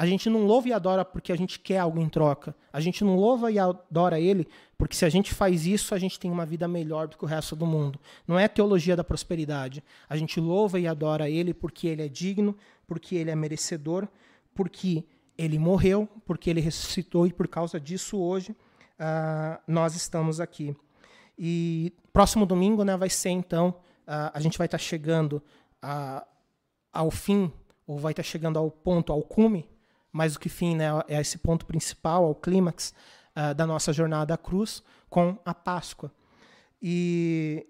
[0.00, 2.56] A gente não louva e adora porque a gente quer algo em troca.
[2.72, 4.48] A gente não louva e adora Ele
[4.78, 7.26] porque se a gente faz isso, a gente tem uma vida melhor do que o
[7.26, 8.00] resto do mundo.
[8.26, 9.84] Não é teologia da prosperidade.
[10.08, 14.08] A gente louva e adora Ele porque Ele é digno, porque Ele é merecedor,
[14.54, 15.04] porque
[15.36, 20.74] Ele morreu, porque Ele ressuscitou e por causa disso hoje uh, nós estamos aqui.
[21.38, 23.68] E próximo domingo né, vai ser então,
[24.08, 25.42] uh, a gente vai estar tá chegando
[25.84, 26.26] uh,
[26.90, 27.52] ao fim,
[27.86, 29.68] ou vai estar tá chegando ao ponto, ao cume
[30.12, 32.92] mais do que fim, né, é esse ponto principal, ao clímax
[33.36, 36.12] uh, da nossa jornada à cruz com a Páscoa.
[36.82, 37.66] E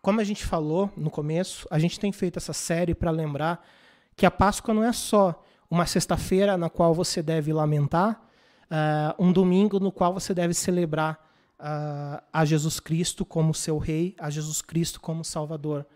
[0.00, 3.66] como a gente falou no começo, a gente tem feito essa série para lembrar
[4.16, 8.22] que a Páscoa não é só uma sexta-feira na qual você deve lamentar,
[8.70, 14.14] uh, um domingo no qual você deve celebrar uh, a Jesus Cristo como seu Rei,
[14.18, 15.86] a Jesus Cristo como Salvador.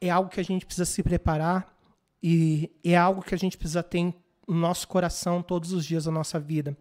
[0.00, 1.74] É algo que a gente precisa se preparar
[2.22, 4.14] e é algo que a gente precisa ter
[4.52, 6.76] no nosso coração todos os dias da nossa vida.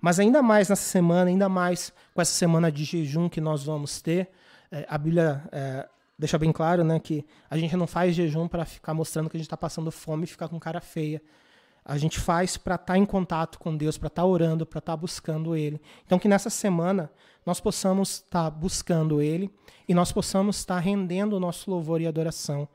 [0.00, 4.00] Mas ainda mais nessa semana, ainda mais com essa semana de jejum que nós vamos
[4.00, 4.30] ter,
[4.70, 5.88] é, a Bíblia é,
[6.18, 9.38] deixa bem claro né, que a gente não faz jejum para ficar mostrando que a
[9.38, 11.20] gente está passando fome e ficar com cara feia.
[11.84, 14.78] A gente faz para estar tá em contato com Deus, para estar tá orando, para
[14.78, 15.80] estar tá buscando Ele.
[16.04, 17.10] Então, que nessa semana
[17.46, 19.50] nós possamos estar tá buscando Ele
[19.88, 22.68] e nós possamos estar tá rendendo o nosso louvor e adoração.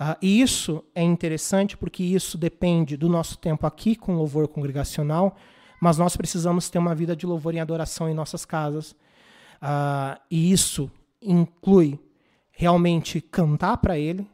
[0.00, 5.36] Uh, e isso é interessante porque isso depende do nosso tempo aqui com louvor congregacional,
[5.78, 8.92] mas nós precisamos ter uma vida de louvor e adoração em nossas casas.
[9.60, 10.90] Uh, e isso
[11.20, 11.98] inclui
[12.50, 14.26] realmente cantar para Ele,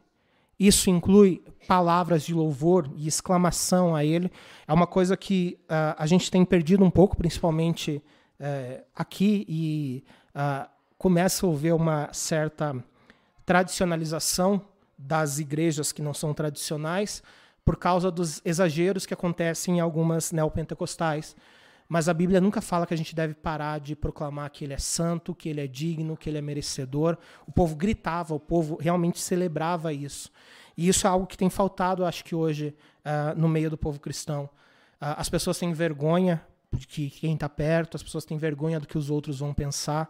[0.57, 4.31] isso inclui palavras de louvor e exclamação a Ele.
[4.65, 8.01] É uma coisa que uh, a gente tem perdido um pouco, principalmente
[8.39, 10.03] uh, aqui, e
[10.97, 12.75] começa a haver uma certa
[13.43, 14.61] tradicionalização
[14.97, 17.21] das igrejas que não são tradicionais
[17.63, 21.35] por causa dos exageros que acontecem em algumas neopentecostais.
[21.89, 24.77] Mas a Bíblia nunca fala que a gente deve parar de proclamar que ele é
[24.77, 27.17] santo, que ele é digno, que ele é merecedor.
[27.45, 30.31] O povo gritava, o povo realmente celebrava isso.
[30.77, 32.73] E isso é algo que tem faltado, acho que hoje,
[33.05, 34.45] uh, no meio do povo cristão.
[35.01, 36.41] Uh, as pessoas têm vergonha
[36.71, 40.09] de que quem está perto, as pessoas têm vergonha do que os outros vão pensar,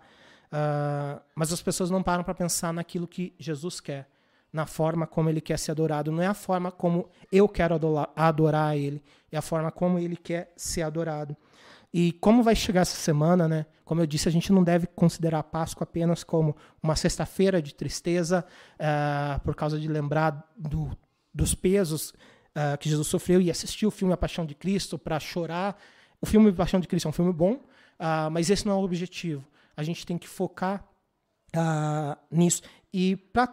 [0.52, 4.08] uh, mas as pessoas não param para pensar naquilo que Jesus quer
[4.52, 6.12] na forma como ele quer ser adorado.
[6.12, 10.16] Não é a forma como eu quero adorar, adorar ele, é a forma como ele
[10.16, 11.36] quer ser adorado.
[11.94, 13.66] E como vai chegar essa semana, né?
[13.86, 17.74] Como eu disse, a gente não deve considerar a Páscoa apenas como uma sexta-feira de
[17.74, 20.92] tristeza, uh, por causa de lembrar do,
[21.34, 25.20] dos pesos uh, que Jesus sofreu e assistir o filme A Paixão de Cristo para
[25.20, 25.78] chorar.
[26.22, 28.76] O filme A Paixão de Cristo é um filme bom, uh, mas esse não é
[28.76, 29.46] o objetivo.
[29.76, 30.84] A gente tem que focar
[32.30, 32.62] nisso.
[32.94, 33.48] E para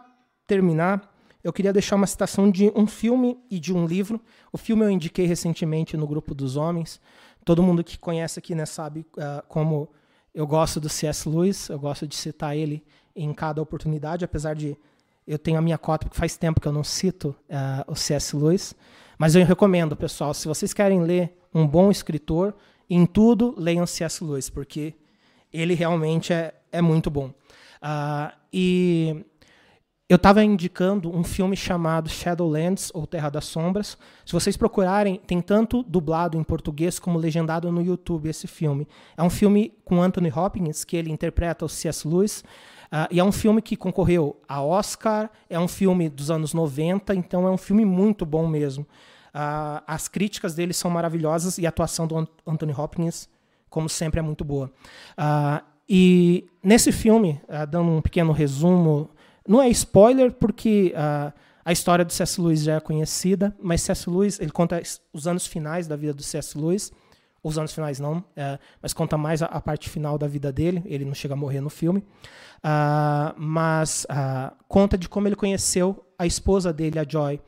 [0.47, 4.19] terminar, eu queria deixar uma citação de um filme e de um livro.
[4.51, 6.99] O filme eu indiquei recentemente no grupo dos homens.
[7.43, 9.87] Todo mundo que conhece aqui né, sabe uh, como
[10.33, 11.29] eu gosto do C.S.
[11.29, 12.83] Lewis, eu gosto de citar ele
[13.15, 14.75] em cada oportunidade, apesar de
[15.27, 18.35] eu tenho a minha cota, porque faz tempo que eu não cito uh, o C.S.
[18.35, 18.75] Lewis.
[19.17, 22.55] Mas eu recomendo, pessoal, se vocês querem ler um bom escritor,
[22.89, 24.23] em tudo leiam C.S.
[24.23, 24.95] Lewis, porque
[25.53, 27.27] ele realmente é, é muito bom.
[27.27, 29.23] Uh, e
[30.07, 33.97] eu estava indicando um filme chamado Shadowlands, ou Terra das Sombras.
[34.23, 38.87] Se vocês procurarem, tem tanto dublado em português como legendado no YouTube esse filme.
[39.17, 42.07] É um filme com Anthony Hopkins, que ele interpreta o C.S.
[42.07, 42.41] Lewis,
[42.91, 47.15] uh, e é um filme que concorreu a Oscar, é um filme dos anos 90,
[47.15, 48.83] então é um filme muito bom mesmo.
[49.33, 53.27] Uh, as críticas dele são maravilhosas e a atuação do Anthony Hopkins,
[53.71, 54.71] como sempre, é muito boa.
[55.17, 57.39] Uh, e nesse filme,
[57.69, 59.09] dando um pequeno resumo
[59.47, 61.31] não é spoiler porque uh,
[61.63, 62.39] a história do C.S.
[62.41, 64.09] Lewis já é conhecida, mas C.S.
[64.09, 64.81] Lewis ele conta
[65.13, 66.57] os anos finais da vida do C.S.
[66.57, 66.91] Lewis,
[67.43, 70.81] os anos finais não, uh, mas conta mais a, a, parte final da vida dele.
[70.85, 76.03] Ele não chega a morrer no filme, uh, mas ah, conta de como ele conheceu
[76.17, 77.39] a esposa dele, a Joy,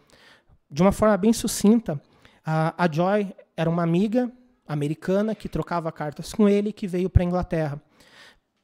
[0.69, 1.99] de uma forma bem sucinta.
[2.45, 4.31] a Joy era uma amiga
[4.67, 7.81] americana que trocava cartas com ele que veio para a Inglaterra.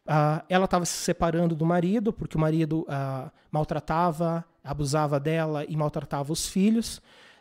[0.06, 5.76] Uh, ela estava se separando do marido, porque o marido uh, maltratava, abusava dela e
[5.78, 6.97] maltratava os filhos.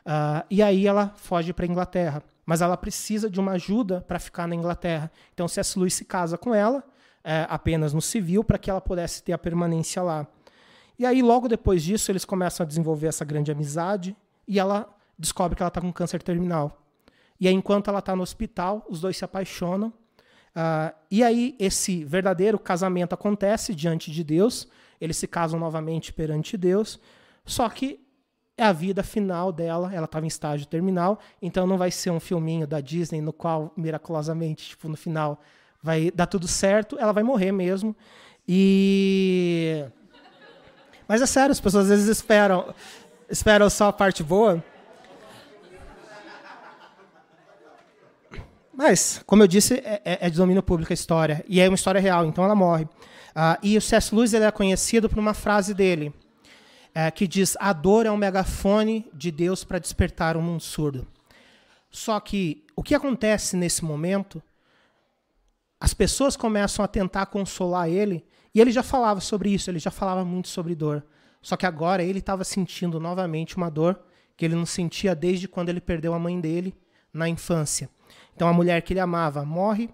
[0.07, 2.23] Uh, e aí ela foge para a Inglaterra.
[2.45, 5.11] Mas ela precisa de uma ajuda para ficar na Inglaterra.
[5.33, 5.79] Então C.S.
[5.79, 6.83] Lewis se casa com ela,
[7.23, 10.27] é, apenas no civil para que ela pudesse ter a permanência lá.
[10.99, 15.57] E aí, logo depois disso, eles começam a desenvolver essa grande amizade e ela descobre
[15.57, 16.83] que ela está com câncer terminal.
[17.41, 19.93] E aí, enquanto ela está no hospital, os dois se apaixonam.
[20.55, 24.69] Uh, e aí, esse verdadeiro casamento acontece diante de Deus.
[25.01, 27.01] Eles se casam novamente perante Deus.
[27.45, 28.01] Só que
[28.57, 32.21] é a vida final dela, ela estava em estágio terminal, então não vai ser um
[32.21, 35.41] filminho da Disney no qual, miraculosamente, tipo, no final
[35.83, 37.97] vai dar tudo certo, ela vai morrer mesmo.
[38.47, 39.85] E.
[41.09, 42.73] Mas é sério, as pessoas às vezes esperam,
[43.29, 44.63] esperam só a parte boa.
[48.83, 51.45] Mas, como eu disse, é, é, é de domínio público a história.
[51.49, 52.83] E é uma história real, então ela morre.
[52.83, 54.13] Uh, e o C.S.
[54.13, 56.13] Lewis ele é conhecido por uma frase dele,
[56.93, 61.07] é, que diz: A dor é um megafone de Deus para despertar um mundo surdo.
[61.93, 64.43] Só que o que acontece nesse momento,
[65.79, 69.93] as pessoas começam a tentar consolar ele, e ele já falava sobre isso, ele já
[69.93, 71.07] falava muito sobre dor.
[71.41, 74.01] Só que agora ele estava sentindo novamente uma dor
[74.37, 76.75] que ele não sentia desde quando ele perdeu a mãe dele
[77.13, 77.89] na infância.
[78.35, 79.89] Então a mulher que ele amava morre,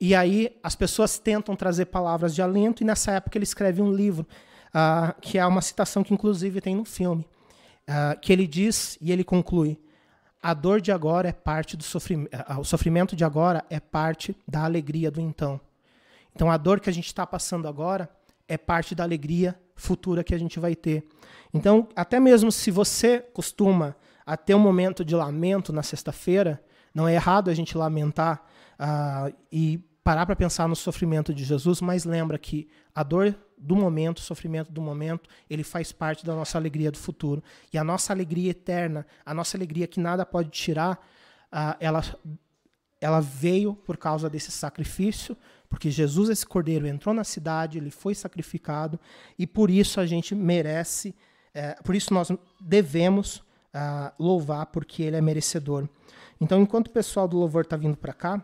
[0.00, 3.92] e aí as pessoas tentam trazer palavras de alento, e nessa época ele escreve um
[3.92, 4.26] livro
[4.70, 7.26] uh, que é uma citação que inclusive tem no filme,
[7.88, 9.78] uh, que ele diz e ele conclui:
[10.42, 14.36] a dor de agora é parte do sofrimento, uh, o sofrimento de agora é parte
[14.48, 15.60] da alegria do então.
[16.34, 18.08] Então a dor que a gente está passando agora
[18.48, 21.06] é parte da alegria futura que a gente vai ter.
[21.52, 23.96] Então, até mesmo se você costuma
[24.26, 26.62] a ter um momento de lamento na sexta-feira,
[26.94, 28.44] não é errado a gente lamentar
[28.78, 33.76] uh, e parar para pensar no sofrimento de Jesus, mas lembra que a dor do
[33.76, 37.44] momento, o sofrimento do momento, ele faz parte da nossa alegria do futuro.
[37.72, 40.96] E a nossa alegria eterna, a nossa alegria que nada pode tirar,
[41.52, 42.02] uh, ela,
[43.00, 45.36] ela veio por causa desse sacrifício,
[45.68, 48.98] porque Jesus, esse cordeiro, entrou na cidade, ele foi sacrificado,
[49.38, 51.14] e por isso a gente merece,
[51.54, 55.88] é, por isso nós devemos uh, louvar, porque ele é merecedor.
[56.40, 58.42] Então, enquanto o pessoal do louvor está vindo para cá,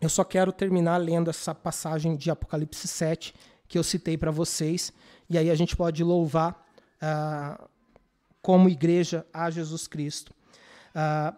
[0.00, 3.34] eu só quero terminar lendo essa passagem de Apocalipse 7,
[3.68, 4.92] que eu citei para vocês,
[5.28, 6.66] e aí a gente pode louvar
[7.02, 7.68] uh,
[8.40, 10.32] como igreja a Jesus Cristo.
[10.94, 11.36] Uh,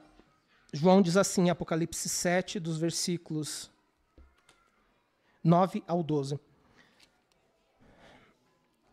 [0.73, 3.71] João diz assim, Apocalipse 7, dos versículos
[5.43, 6.39] 9 ao 12.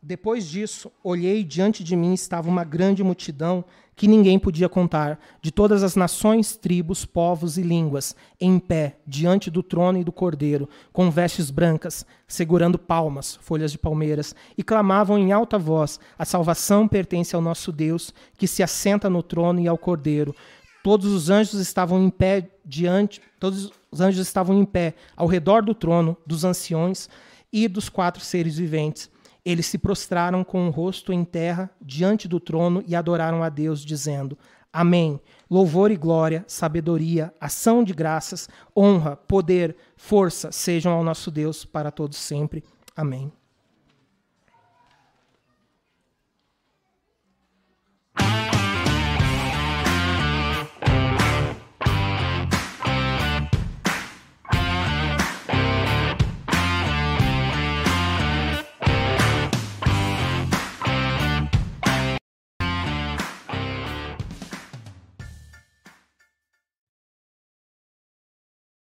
[0.08, 5.20] Depois disso, olhei e diante de mim estava uma grande multidão que ninguém podia contar,
[5.42, 10.12] de todas as nações, tribos, povos e línguas, em pé, diante do trono e do
[10.12, 16.24] cordeiro, com vestes brancas, segurando palmas, folhas de palmeiras, e clamavam em alta voz: A
[16.24, 20.36] salvação pertence ao nosso Deus, que se assenta no trono e ao cordeiro.
[20.84, 25.64] Todos os anjos estavam em pé diante, todos os anjos estavam em pé ao redor
[25.64, 27.10] do trono, dos anciões
[27.52, 29.15] e dos quatro seres viventes
[29.46, 33.86] eles se prostraram com o rosto em terra diante do trono e adoraram a Deus,
[33.86, 34.38] dizendo:
[34.74, 35.22] Amém.
[35.50, 41.92] Louvor e glória, sabedoria, ação de graças, honra, poder, força sejam ao nosso Deus para
[41.92, 42.64] todos sempre.
[42.98, 43.32] Amém.